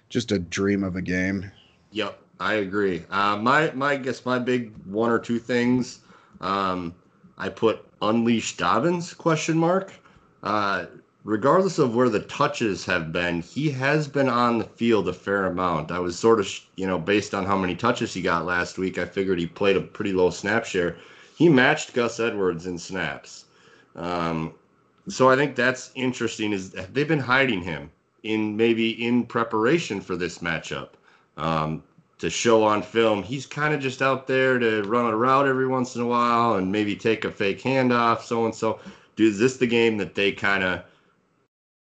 [0.10, 1.52] just a dream of a game.
[1.92, 3.06] Yep i agree.
[3.10, 6.00] Uh, my my guess my big one or two things
[6.42, 6.94] um,
[7.38, 9.94] i put unleash dobbins question mark.
[10.44, 10.86] Uh,
[11.26, 15.48] regardless of where the touches have been, he has been on the field a fair
[15.48, 15.92] amount.
[15.92, 19.00] I was sort of, you know, based on how many touches he got last week,
[19.00, 20.96] I figured he played a pretty low snap share.
[21.36, 23.46] He matched Gus Edwards in snaps.
[23.96, 24.54] Um,
[25.10, 26.54] so I think that's interesting.
[26.54, 27.90] Is they've been hiding him
[28.22, 30.90] in maybe in preparation for this matchup
[31.38, 31.82] um,
[32.20, 33.24] to show on film.
[33.24, 36.56] He's kind of just out there to run a route every once in a while
[36.56, 38.80] and maybe take a fake handoff, so and so.
[39.16, 40.84] Dude, is this the game that they kind of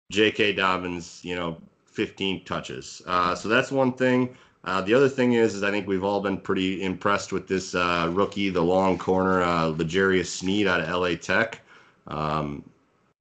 [0.09, 0.53] J.K.
[0.53, 3.01] Dobbins, you know, 15 touches.
[3.05, 4.35] Uh, so that's one thing.
[4.63, 7.75] Uh, the other thing is, is I think we've all been pretty impressed with this
[7.75, 11.61] uh, rookie, the long corner, uh, L'Jarius Sneed out of LA Tech.
[12.07, 12.63] Um,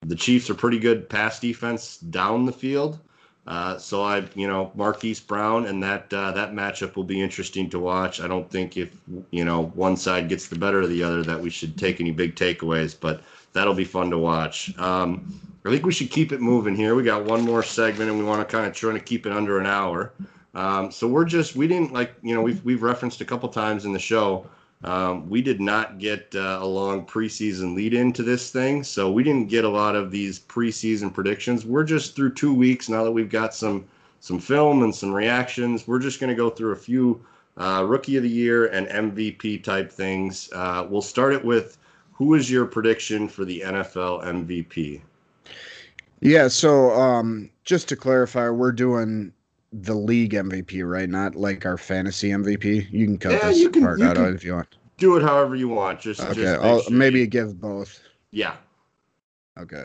[0.03, 2.99] the Chiefs are pretty good pass defense down the field.
[3.47, 7.71] Uh, so I, you know, Marquise Brown and that uh, that matchup will be interesting
[7.71, 8.21] to watch.
[8.21, 8.97] I don't think if
[9.31, 12.11] you know one side gets the better of the other that we should take any
[12.11, 13.23] big takeaways, but
[13.57, 14.77] that'll be fun to watch.
[14.79, 16.95] Um, I think we should keep it moving here.
[16.95, 19.33] We got one more segment, and we want to kind of try to keep it
[19.33, 20.13] under an hour.
[20.55, 23.85] Um, so we're just we didn't like you know we've we've referenced a couple times
[23.85, 24.47] in the show.
[24.85, 29.23] Um, we did not get uh, a long preseason lead into this thing, so we
[29.23, 31.65] didn't get a lot of these preseason predictions.
[31.65, 33.87] We're just through two weeks now that we've got some
[34.21, 35.89] some film and some reactions.
[35.89, 37.25] We're just going to go through a few
[37.57, 40.51] uh, rookie of the year and MVP type things.
[40.53, 41.79] Uh, we'll start it with
[42.17, 45.01] who is your prediction for the NFL MVP?
[46.21, 49.33] Yeah, so um, just to clarify, we're doing
[49.73, 51.09] the league MVP, right?
[51.09, 52.91] Not like our fantasy MVP.
[52.91, 54.69] You can cut Yeah, this you can- part you out can- if you want.
[54.99, 56.01] Do it however you want.
[56.01, 58.01] Just, Okay, just I'll, sure maybe you- give both.
[58.31, 58.57] yeah.
[59.59, 59.85] Okay.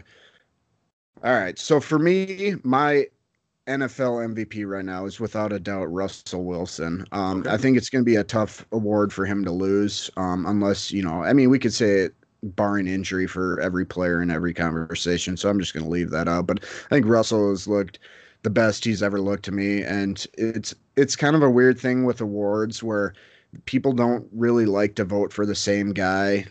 [1.23, 1.59] All right.
[1.59, 3.07] So for me, my
[3.67, 7.05] NFL MVP right now is without a doubt Russell Wilson.
[7.11, 7.49] Um, Okay.
[7.51, 10.91] I think it's going to be a tough award for him to lose, um, unless
[10.91, 11.23] you know.
[11.23, 15.37] I mean, we could say it barring injury for every player in every conversation.
[15.37, 16.47] So I'm just going to leave that out.
[16.47, 17.99] But I think Russell has looked
[18.43, 22.05] the best he's ever looked to me, and it's it's kind of a weird thing
[22.05, 23.13] with awards where
[23.65, 26.45] people don't really like to vote for the same guy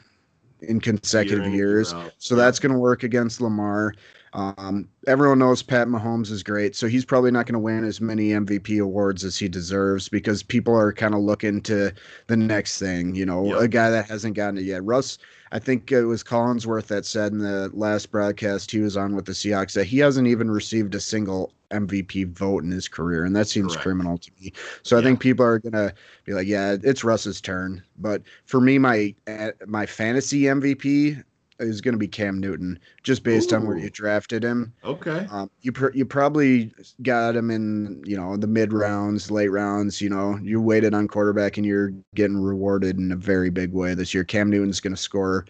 [0.61, 1.95] in consecutive Year in, years.
[2.19, 3.95] So that's going to work against Lamar.
[4.33, 8.01] Um, everyone knows Pat Mahomes is great, so he's probably not going to win as
[8.01, 11.93] many MVP awards as he deserves because people are kind of looking to
[12.29, 13.61] the next thing, you know, Yep.
[13.63, 14.85] a guy that hasn't gotten it yet.
[14.85, 15.19] Russ,
[15.53, 19.25] I think it was Collinsworth that said in the last broadcast he was on with
[19.25, 23.35] the Seahawks that he hasn't even received a single MVP vote in his career, and
[23.35, 23.83] that seems Correct.
[23.83, 24.53] criminal to me.
[24.83, 25.93] So I think people are gonna
[26.25, 31.23] be like, "Yeah, it's Russ's turn." But for me, my uh, my fantasy MVP
[31.61, 34.73] is going to be Cam Newton, just based on where you drafted him.
[34.85, 35.27] Okay.
[35.31, 40.01] Um, you pr- you probably got him in you know the mid rounds, late rounds.
[40.01, 43.95] You know you waited on quarterback, and you're getting rewarded in a very big way
[43.95, 44.25] this year.
[44.25, 45.47] Cam Newton's going to score.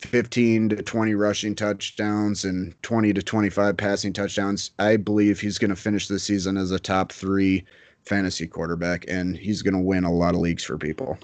[0.00, 4.70] 15 to 20 rushing touchdowns and 20 to 25 passing touchdowns.
[4.78, 7.64] I believe he's going to finish the season as a top three
[8.04, 11.18] fantasy quarterback, and he's going to win a lot of leagues for people.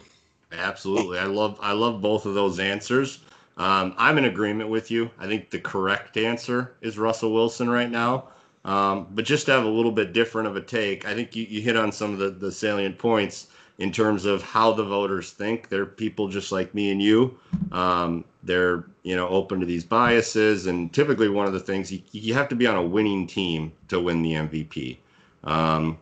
[0.59, 1.19] Absolutely.
[1.19, 3.24] I love I love both of those answers.
[3.57, 5.11] Um, I'm in agreement with you.
[5.19, 8.29] I think the correct answer is Russell Wilson right now.
[8.65, 11.45] Um, but just to have a little bit different of a take, I think you,
[11.45, 13.49] you hit on some of the, the salient points
[13.79, 15.69] in terms of how the voters think.
[15.69, 17.39] They're people just like me and you.
[17.73, 22.01] Um, they're you know open to these biases, and typically one of the things you,
[22.13, 24.97] you have to be on a winning team to win the MVP.
[25.45, 25.99] Um,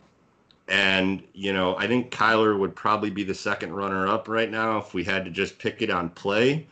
[0.67, 4.77] and, you know, I think Kyler would probably be the second runner up right now
[4.77, 6.67] if we had to just pick it on play.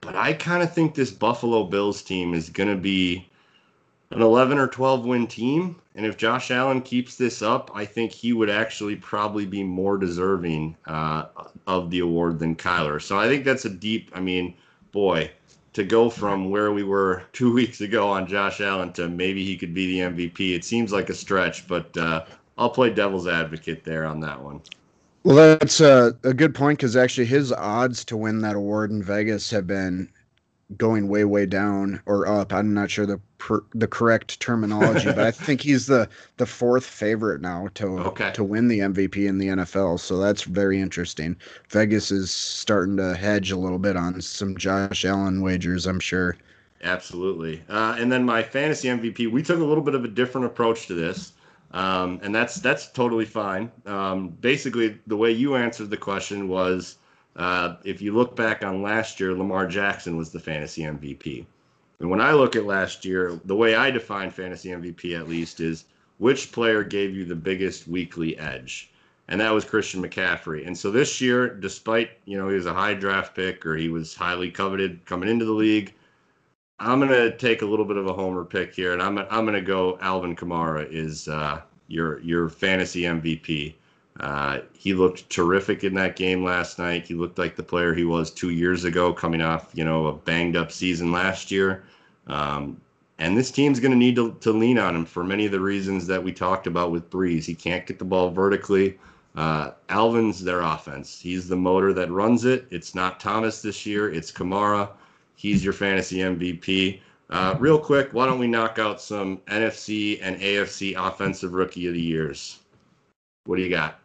[0.00, 3.28] But I kind of think this Buffalo Bills team is going to be
[4.10, 5.76] an 11 or 12 win team.
[5.94, 9.98] And if Josh Allen keeps this up, I think he would actually probably be more
[9.98, 11.24] deserving uh,
[11.66, 13.02] of the award than Kyler.
[13.02, 14.54] So I think that's a deep, I mean,
[14.92, 15.30] boy,
[15.74, 19.56] to go from where we were two weeks ago on Josh Allen to maybe he
[19.56, 22.24] could be the MVP, it seems like a stretch, but uh,
[22.56, 24.60] I'll play devil's advocate there on that one.
[25.22, 29.00] Well, that's a, a good point because actually his odds to win that award in
[29.02, 30.08] Vegas have been
[30.76, 32.52] going way, way down or up.
[32.52, 36.08] I'm not sure the per, the correct terminology, but I think he's the
[36.38, 38.34] the fourth favorite now to Okay.
[38.34, 39.98] to win the MVP in the NFL.
[39.98, 41.36] So that's very interesting.
[41.70, 45.86] Vegas is starting to hedge a little bit on some Josh Allen wagers.
[45.86, 46.36] I'm sure.
[46.82, 47.62] Absolutely.
[47.68, 50.86] Uh, and then my fantasy MVP, we took a little bit of a different approach
[50.86, 51.32] to this.
[51.72, 53.70] Um, and that's that's totally fine.
[53.84, 56.96] Um, basically, the way you answered the question was,
[57.36, 61.44] uh, if you look back on last year, Lamar Jackson was the fantasy MVP.
[62.00, 65.60] And when I look at last year, the way I define fantasy MVP at least
[65.60, 65.84] is
[66.18, 68.90] which player gave you the biggest weekly edge,
[69.28, 70.66] and that was Christian McCaffrey.
[70.66, 73.88] And so this year, despite you know he was a high draft pick or he
[73.88, 75.92] was highly coveted coming into the league,
[76.80, 79.60] I'm gonna take a little bit of a homer pick here, and I'm I'm gonna
[79.60, 83.74] go Alvin Kamara is uh, your your fantasy MVP.
[84.20, 87.06] Uh, he looked terrific in that game last night.
[87.06, 90.12] He looked like the player he was two years ago, coming off you know a
[90.12, 91.84] banged up season last year.
[92.28, 92.80] Um,
[93.18, 96.06] and this team's going to need to, lean on him for many of the reasons
[96.06, 97.44] that we talked about with Brees.
[97.44, 98.96] He can't get the ball vertically.
[99.34, 101.18] Uh, Alvin's their offense.
[101.20, 102.66] He's the motor that runs it.
[102.70, 104.12] It's not Thomas this year.
[104.12, 104.90] It's Kamara.
[105.38, 106.98] He's your fantasy MVP.
[107.30, 111.94] Uh, real quick, why don't we knock out some NFC and AFC offensive rookie of
[111.94, 112.58] the years?
[113.44, 114.00] What do you got?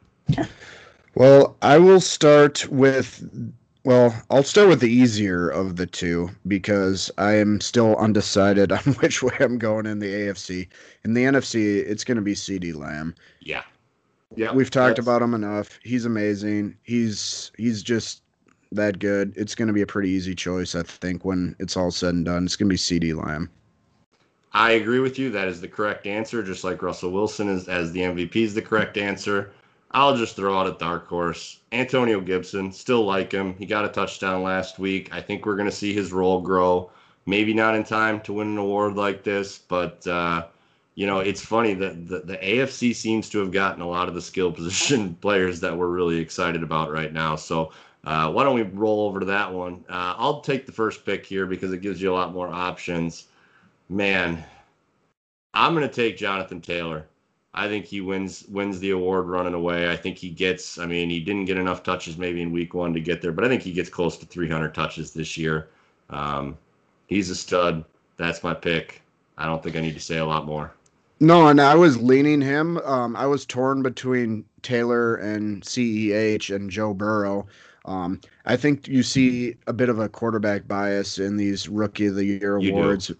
[1.16, 3.28] Well, I will start with
[3.84, 8.94] well, I'll start with the easier of the two because I am still undecided on
[8.96, 10.68] which way I'm going in the AFC.
[11.04, 13.16] In the NFC, it's going to be CeeDee Lamb.
[13.42, 13.64] Yeah.
[14.36, 14.52] Yeah.
[14.52, 15.80] We've talked about him enough.
[15.84, 16.76] He's amazing.
[16.84, 18.23] He's he's just
[18.76, 19.34] that good.
[19.36, 22.26] It's going to be a pretty easy choice, I think, when it's all said and
[22.26, 22.46] done.
[22.46, 23.50] It's going to be CeeDee Lamb.
[24.54, 25.32] I agree with you.
[25.32, 28.62] That is the correct answer, just like Russell Wilson is as the MVP is the
[28.62, 29.52] correct answer.
[29.92, 31.60] I'll just throw out a dark horse.
[31.72, 33.56] Antonio Gibson, still like him.
[33.58, 35.10] He got a touchdown last week.
[35.12, 36.92] I think we're going to see his role grow.
[37.26, 40.48] Maybe not in time to win an award like this, but uh,
[40.96, 44.16] you know, it's funny that the, the AFC seems to have gotten a lot of
[44.16, 47.36] the skill position players that we're really excited about right now.
[47.36, 47.72] So
[48.04, 49.84] uh, why don't we roll over to that one?
[49.90, 53.28] Uh, I'll take the first pick here because it gives you a lot more options.
[53.90, 54.44] Man,
[55.54, 57.08] I'm going to take Jonathan Taylor.
[57.54, 59.92] I think he wins wins the award running away.
[59.92, 60.80] I think he gets.
[60.80, 63.46] I mean, he didn't get enough touches maybe in week one to get there, but
[63.46, 65.70] I think he gets close to 300 touches this year.
[66.10, 66.58] Um,
[67.08, 67.86] he's a stud.
[68.18, 69.02] That's my pick.
[69.38, 70.74] I don't think I need to say a lot more.
[71.20, 72.80] No, and I was leaning him.
[72.80, 77.46] Um, I was torn between Taylor and CEH and Joe Burrow.
[77.86, 82.16] Um, I think you see a bit of a quarterback bias in these Rookie of
[82.16, 82.78] the Year You do.
[82.78, 83.12] awards.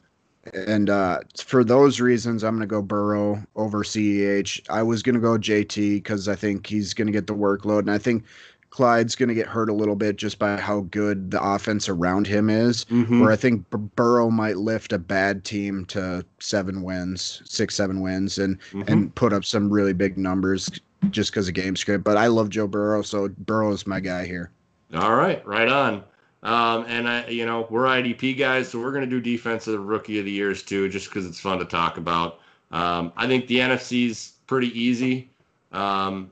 [0.54, 4.62] And uh, for those reasons, I'm going to go Burrow over CEH.
[4.70, 7.80] I was going to go JT because I think he's going to get the workload.
[7.80, 8.26] And I think
[8.74, 12.26] Clyde's going to get hurt a little bit just by how good the offense around
[12.26, 12.86] him is.
[12.86, 13.20] Mhm.
[13.20, 13.66] Where I think
[13.96, 18.90] Burrow might lift a bad team to seven wins, six, seven wins, and Mhm.
[18.90, 20.72] and put up some really big numbers
[21.12, 22.04] just because of game script.
[22.04, 24.50] But I love Joe Burrow, so Burrow is my guy here.
[24.96, 26.04] All right, right on.
[26.42, 30.18] Um, and I, you know, we're IDP guys, so we're going to do defensive rookie
[30.18, 32.40] of the years too, just because it's fun to talk about.
[32.72, 35.30] Um, I think the NFC's pretty easy.
[35.72, 36.32] Um,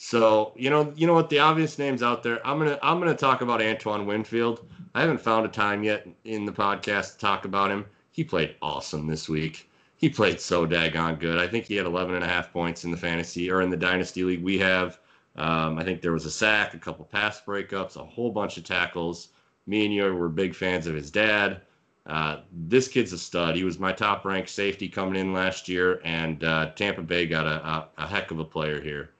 [0.00, 2.40] so you know, you know what the obvious names out there.
[2.46, 4.64] I'm gonna I'm gonna talk about Antoine Winfield.
[4.94, 7.84] I haven't found a time yet in the podcast to talk about him.
[8.12, 9.68] He played awesome this week.
[9.96, 11.36] He played so daggone good.
[11.36, 13.76] I think he had 11 and a half points in the fantasy or in the
[13.76, 15.00] dynasty league we have.
[15.34, 18.62] Um, I think there was a sack, a couple pass breakups, a whole bunch of
[18.62, 19.30] tackles.
[19.66, 21.62] Me and you were big fans of his dad.
[22.06, 23.56] Uh, this kid's a stud.
[23.56, 27.46] He was my top ranked safety coming in last year, and uh, Tampa Bay got
[27.46, 29.10] a, a, a heck of a player here.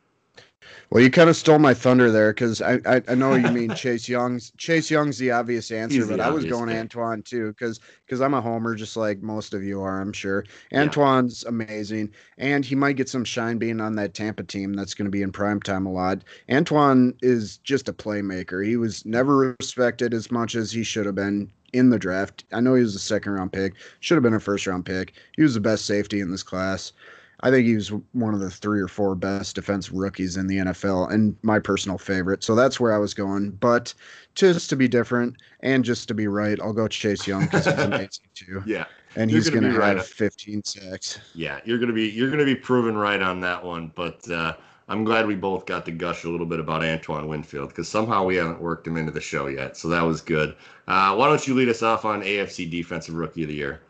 [0.91, 3.75] Well, you kind of stole my thunder there because I, I I know you mean
[3.75, 6.79] Chase Young's Chase Young's the obvious answer, He's but I was going pick.
[6.79, 10.45] Antoine too because because I'm a homer just like most of you are, I'm sure.
[10.73, 10.81] Yeah.
[10.81, 15.07] Antoine's amazing, and he might get some shine being on that Tampa team that's going
[15.07, 16.23] to be in prime time a lot.
[16.51, 18.65] Antoine is just a playmaker.
[18.65, 22.45] He was never respected as much as he should have been in the draft.
[22.53, 25.13] I know he was a second round pick, should have been a first round pick.
[25.37, 26.93] He was the best safety in this class.
[27.41, 30.57] I think he was one of the three or four best defensive rookies in the
[30.59, 32.43] NFL and my personal favorite.
[32.43, 33.51] So that's where I was going.
[33.53, 33.95] But
[34.35, 37.79] just to be different and just to be right, I'll go Chase Young because he's
[37.79, 38.63] amazing too.
[38.67, 40.05] Yeah, And You're he's gonna going to be have right.
[40.05, 41.21] 15 sacks.
[41.33, 43.93] yeah, you're gonna be you're gonna be proven right on that one.
[43.95, 44.57] But uh,
[44.89, 48.25] I'm glad we both got to gush a little bit about Antoine Winfield because somehow
[48.25, 49.77] we haven't worked him into the show yet.
[49.77, 50.57] So that was good.
[50.89, 53.81] Uh, why don't you lead us off on AFC Defensive Rookie of the Year?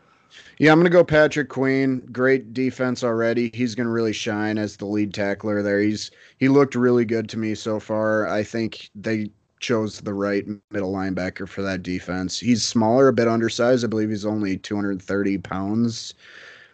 [0.57, 1.99] Yeah, I'm going to go Patrick Queen.
[2.11, 3.49] Great defense already.
[3.53, 5.79] He's going to really shine as the lead tackler there.
[5.81, 8.27] He's he looked really good to me so far.
[8.27, 12.39] I think they chose the right middle linebacker for that defense.
[12.39, 13.83] He's smaller, a bit undersized.
[13.83, 16.13] I believe he's only 230 pounds,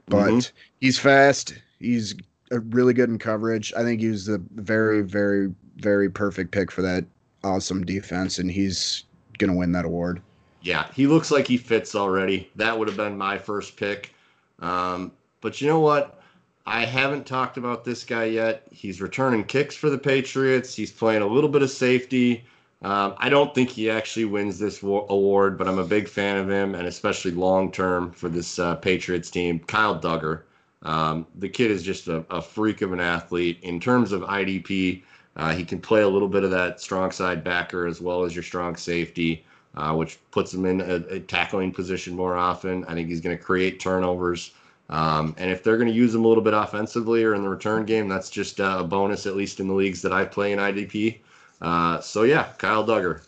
[0.07, 0.51] but Mhm.
[0.81, 1.55] he's fast.
[1.79, 2.15] He's
[2.51, 3.73] really good in coverage.
[3.75, 7.05] I think he's the very, very, very perfect pick for that
[7.43, 9.03] awesome defense, and he's
[9.39, 10.21] going to win that award.
[10.66, 12.49] Yeah, he looks like he fits already.
[12.55, 14.16] That would have been my first pick.
[14.59, 16.20] Um, but you know what?
[16.66, 18.63] I haven't talked about this guy yet.
[18.72, 20.74] He's returning kicks for the Patriots.
[20.74, 22.45] He's playing a little bit of safety.
[22.82, 26.38] Um, I don't think he actually wins this wa- award, but I'm a big fan
[26.38, 29.59] of him, and especially long term for this uh, Patriots team.
[29.59, 30.41] Kyle Dugger.
[30.82, 33.59] Um, the kid is just a, a freak of an athlete.
[33.61, 35.03] In terms of IDP,
[35.36, 38.36] uh, he can play a little bit of that strong side backer as well as
[38.36, 39.45] your strong safety
[39.76, 42.86] uh, which puts him in a, a tackling position more often.
[42.86, 44.51] I think he's going to create turnovers.
[44.89, 47.49] Um, and if they're going to use him a little bit offensively or in the
[47.49, 50.51] return game, that's just uh, a bonus, at least in the leagues that I play
[50.51, 51.17] in IDP.
[51.61, 53.21] Uh, so, yeah, Kyle Dugger.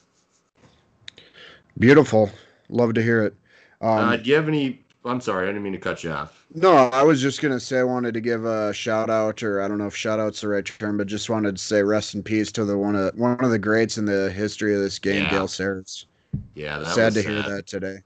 [1.80, 2.30] Beautiful.
[2.70, 3.36] Love to hear it.
[3.82, 4.84] Um, uh, do you have any?
[5.06, 6.45] I'm sorry, I didn't mean to cut you off.
[6.54, 9.68] No, I was just gonna say I wanted to give a shout out, or I
[9.68, 12.24] don't know if shout out's the right term, but just wanted to say rest in
[12.24, 15.24] peace to the one of one of the greats in the history of this game,
[15.24, 15.30] Yeah.
[15.30, 16.08] Gale Sayers.
[16.55, 17.97] Yeah, that Sad was to hear that today.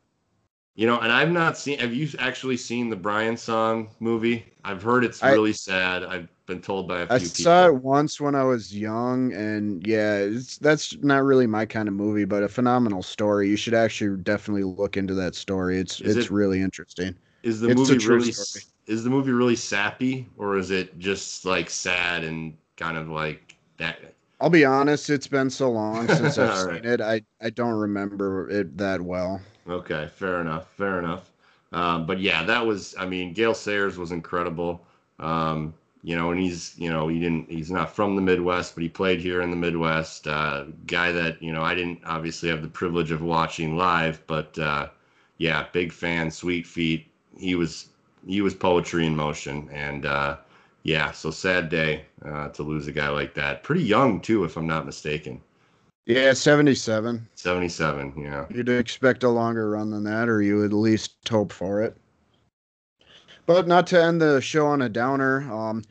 [0.76, 1.80] You know, and I've not seen.
[1.80, 4.46] Have you actually seen the Brian Song movie?
[4.64, 6.04] I've heard it's I- really sad.
[6.04, 7.32] I've been told by a few I people.
[7.44, 11.88] saw it once when I was young, and yeah, it's, that's not really my kind
[11.88, 13.50] of movie, but a phenomenal story.
[13.50, 15.78] You should actually definitely look into that story.
[15.80, 17.16] It's Is it's it- really interesting.
[17.44, 18.64] Is the It's movie really story.
[18.88, 23.56] is the movie really sappy or is it just like sad and kind of like
[23.78, 24.14] that?
[24.42, 26.86] I'll be honest, it's been so long since I've seen right.
[26.86, 27.00] it.
[27.02, 29.42] I I don't remember it that well.
[29.68, 31.32] Okay, fair enough, fair enough.
[31.72, 34.86] Um, but yeah, that was I mean, Gale Sayers was incredible.
[35.20, 38.82] Um, you know, and he's you know he didn't he's not from the Midwest, but
[38.84, 40.28] he played here in the Midwest.
[40.28, 44.58] Uh, guy that you know I didn't obviously have the privilege of watching live, but
[44.58, 44.90] uh,
[45.38, 47.08] yeah, big fan, sweet feet.
[47.38, 47.90] He was
[48.26, 50.38] he was poetry in motion, and uh,
[50.84, 53.64] yeah, so sad day uh, to lose a guy like that.
[53.64, 55.42] Pretty young too, if I'm not mistaken.
[56.06, 57.28] Yeah, 77.
[57.36, 58.46] 77, yeah.
[58.50, 61.96] You'd expect a longer run than that, or you would at least hope for it.
[63.46, 65.42] But not to end the show on a downer.
[65.52, 65.84] Um,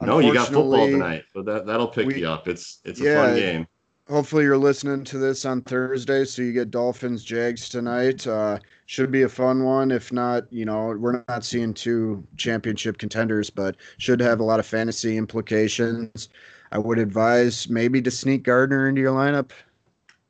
[0.00, 2.48] no, you got football tonight, but that that'll pick we- you up.
[2.48, 3.66] It's it's a Yeah, fun game.
[4.08, 8.26] Hopefully, you're listening to this on Thursday, so you get Dolphins Jags tonight.
[8.26, 9.90] Uh, should be a fun one.
[9.90, 14.60] If not, you know, we're not seeing two championship contenders, but should have a lot
[14.60, 16.28] of fantasy implications.
[16.70, 19.52] I would advise maybe to sneak Gardner into your lineup.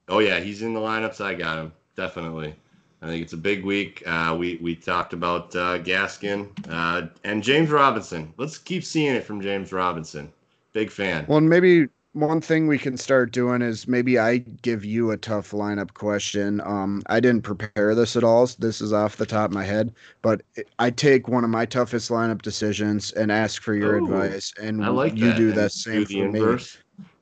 [0.09, 1.21] Oh yeah, he's in the lineups.
[1.21, 2.55] I got him definitely.
[3.03, 4.03] I think it's a big week.
[4.07, 8.33] Uh, we we talked about uh, Gaskin uh, and James Robinson.
[8.37, 10.33] Let's keep seeing it from James Robinson.
[10.73, 11.25] Big fan.
[11.29, 15.51] Well, maybe one thing we can start doing is maybe I give you a tough
[15.51, 16.61] lineup question.
[16.61, 18.49] Um, I didn't prepare this at all.
[18.59, 19.93] This is off the top of my head,
[20.23, 20.43] but
[20.79, 24.85] I take one of my toughest lineup decisions and ask for your Ooh, advice, and
[24.85, 25.37] I like you that.
[25.37, 26.59] do that same do for me.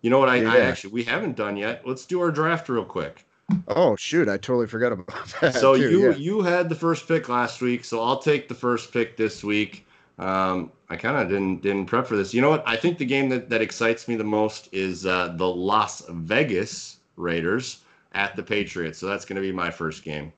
[0.03, 0.29] You know what?
[0.29, 1.87] I, I actually we haven't done yet.
[1.87, 3.25] Let's do our draft real quick.
[3.69, 5.55] Oh shoot, I totally forgot about that.
[5.55, 6.17] so too, you yeah.
[6.17, 9.87] you had the first pick last week, so I'll take the first pick this week.
[10.23, 12.33] Um, I kind of didn't didn't prep for this.
[12.33, 12.63] You know what?
[12.67, 16.99] I think the game that, that excites me the most is uh, the Las Vegas
[17.17, 17.81] Raiders
[18.13, 18.99] at the Patriots.
[18.99, 20.33] So that's going to be my first game.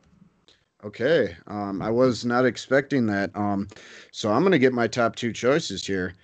[0.85, 3.30] Okay, um, I was not expecting that.
[3.35, 3.68] Um,
[4.11, 6.14] so I'm gonna get my top two choices here.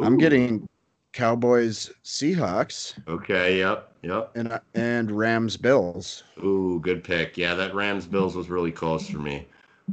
[0.00, 0.68] I'm getting
[1.12, 3.58] Cowboys Seahawks okay.
[3.58, 4.30] Yep, yep.
[4.34, 6.22] and and Rams Bills.
[6.42, 7.36] Ooh, good pick.
[7.36, 9.46] Yeah, that Rams Bills was really close for me.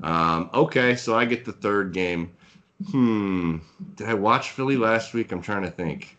[0.03, 2.31] Um, okay, so I get the third game.
[2.89, 3.57] Hmm.
[3.95, 5.31] Did I watch Philly last week?
[5.31, 6.17] I'm trying to think.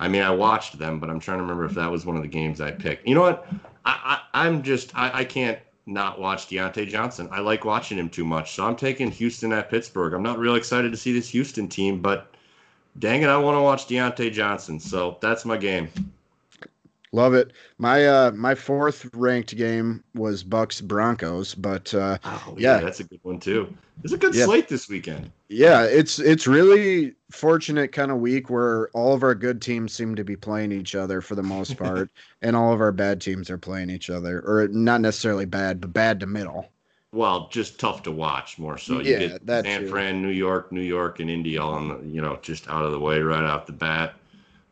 [0.00, 2.22] I mean, I watched them, but I'm trying to remember if that was one of
[2.22, 3.06] the games I picked.
[3.06, 3.46] You know what?
[3.84, 7.28] I, I I'm just I, I can't not watch Diontae Johnson.
[7.30, 10.12] I like watching him too much, so I'm taking Houston at Pittsburgh.
[10.12, 12.34] I'm not real excited to see this Houston team, but
[12.98, 14.78] dang it, I want to watch Diontae Johnson.
[14.78, 15.88] So that's my game.
[17.12, 17.52] Love it.
[17.78, 22.76] My uh my fourth ranked game was Bucs Broncos, but uh Oh Yeah.
[22.76, 23.72] yeah, that's a good one too.
[24.02, 24.46] There's a good Yeah.
[24.46, 25.30] slate this weekend.
[25.48, 30.14] yeah, it's it's really fortunate kind of week where all of our good teams seem
[30.14, 32.10] to be playing each other for the most part,
[32.40, 35.92] and all of our bad teams are playing each other, or not necessarily bad, but
[35.92, 36.70] bad to middle.
[37.12, 39.00] Well, just tough to watch more so.
[39.00, 39.88] You Yeah, get San too.
[39.88, 42.92] Fran, New York, New York, and Indy all on the, you know, just out of
[42.92, 44.14] the way right off the bat.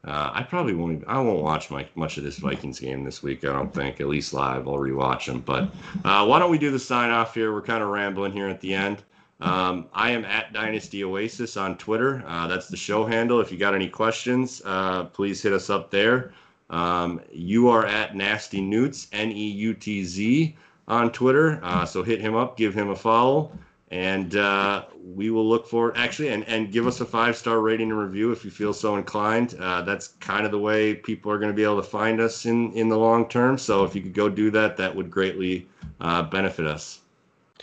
[0.02, 1.04] Uh, I probably won't.
[1.06, 3.44] I won't watch my, much of this Vikings game this week.
[3.44, 4.66] I don't think, at least live.
[4.66, 5.40] I'll rewatch them.
[5.40, 5.64] But
[6.04, 7.52] uh, why don't we do the sign off here?
[7.52, 9.02] We're kind of rambling here at the end.
[9.42, 12.22] Um, I am at Dynasty Oasis on Twitter.
[12.26, 13.40] Uh, that's the show handle.
[13.40, 16.32] If you got any questions, uh, please hit us up there.
[16.68, 20.56] Um, you are at Nasty Neutz, N E U T Z,
[20.88, 21.58] on Twitter.
[21.62, 23.50] Uh, so hit him up, give him a follow,
[23.90, 27.90] and uh, we will look for actually and, and give us a five star rating
[27.90, 29.56] and review if you feel so inclined.
[29.58, 32.46] Uh, that's kind of the way people are going to be able to find us
[32.46, 33.58] in in the long term.
[33.58, 35.66] So if you could go do that, that would greatly
[36.00, 37.00] uh, benefit us.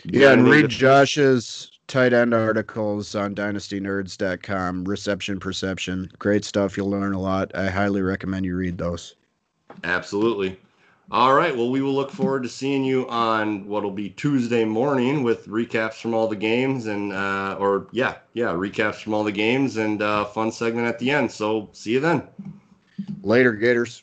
[0.04, 6.10] Yeah, and read to- Josh's tight end articles on dynastynerds.com, reception perception.
[6.18, 6.76] Great stuff.
[6.76, 7.50] You'll learn a lot.
[7.54, 9.14] I highly recommend you read those.
[9.84, 10.58] Absolutely.
[11.10, 11.56] All right.
[11.56, 15.94] Well, we will look forward to seeing you on what'll be Tuesday morning with recaps
[15.94, 20.02] from all the games and, uh, or yeah, yeah, recaps from all the games and
[20.02, 21.32] uh, fun segment at the end.
[21.32, 22.28] So see you then.
[23.22, 23.96] Later, Gators.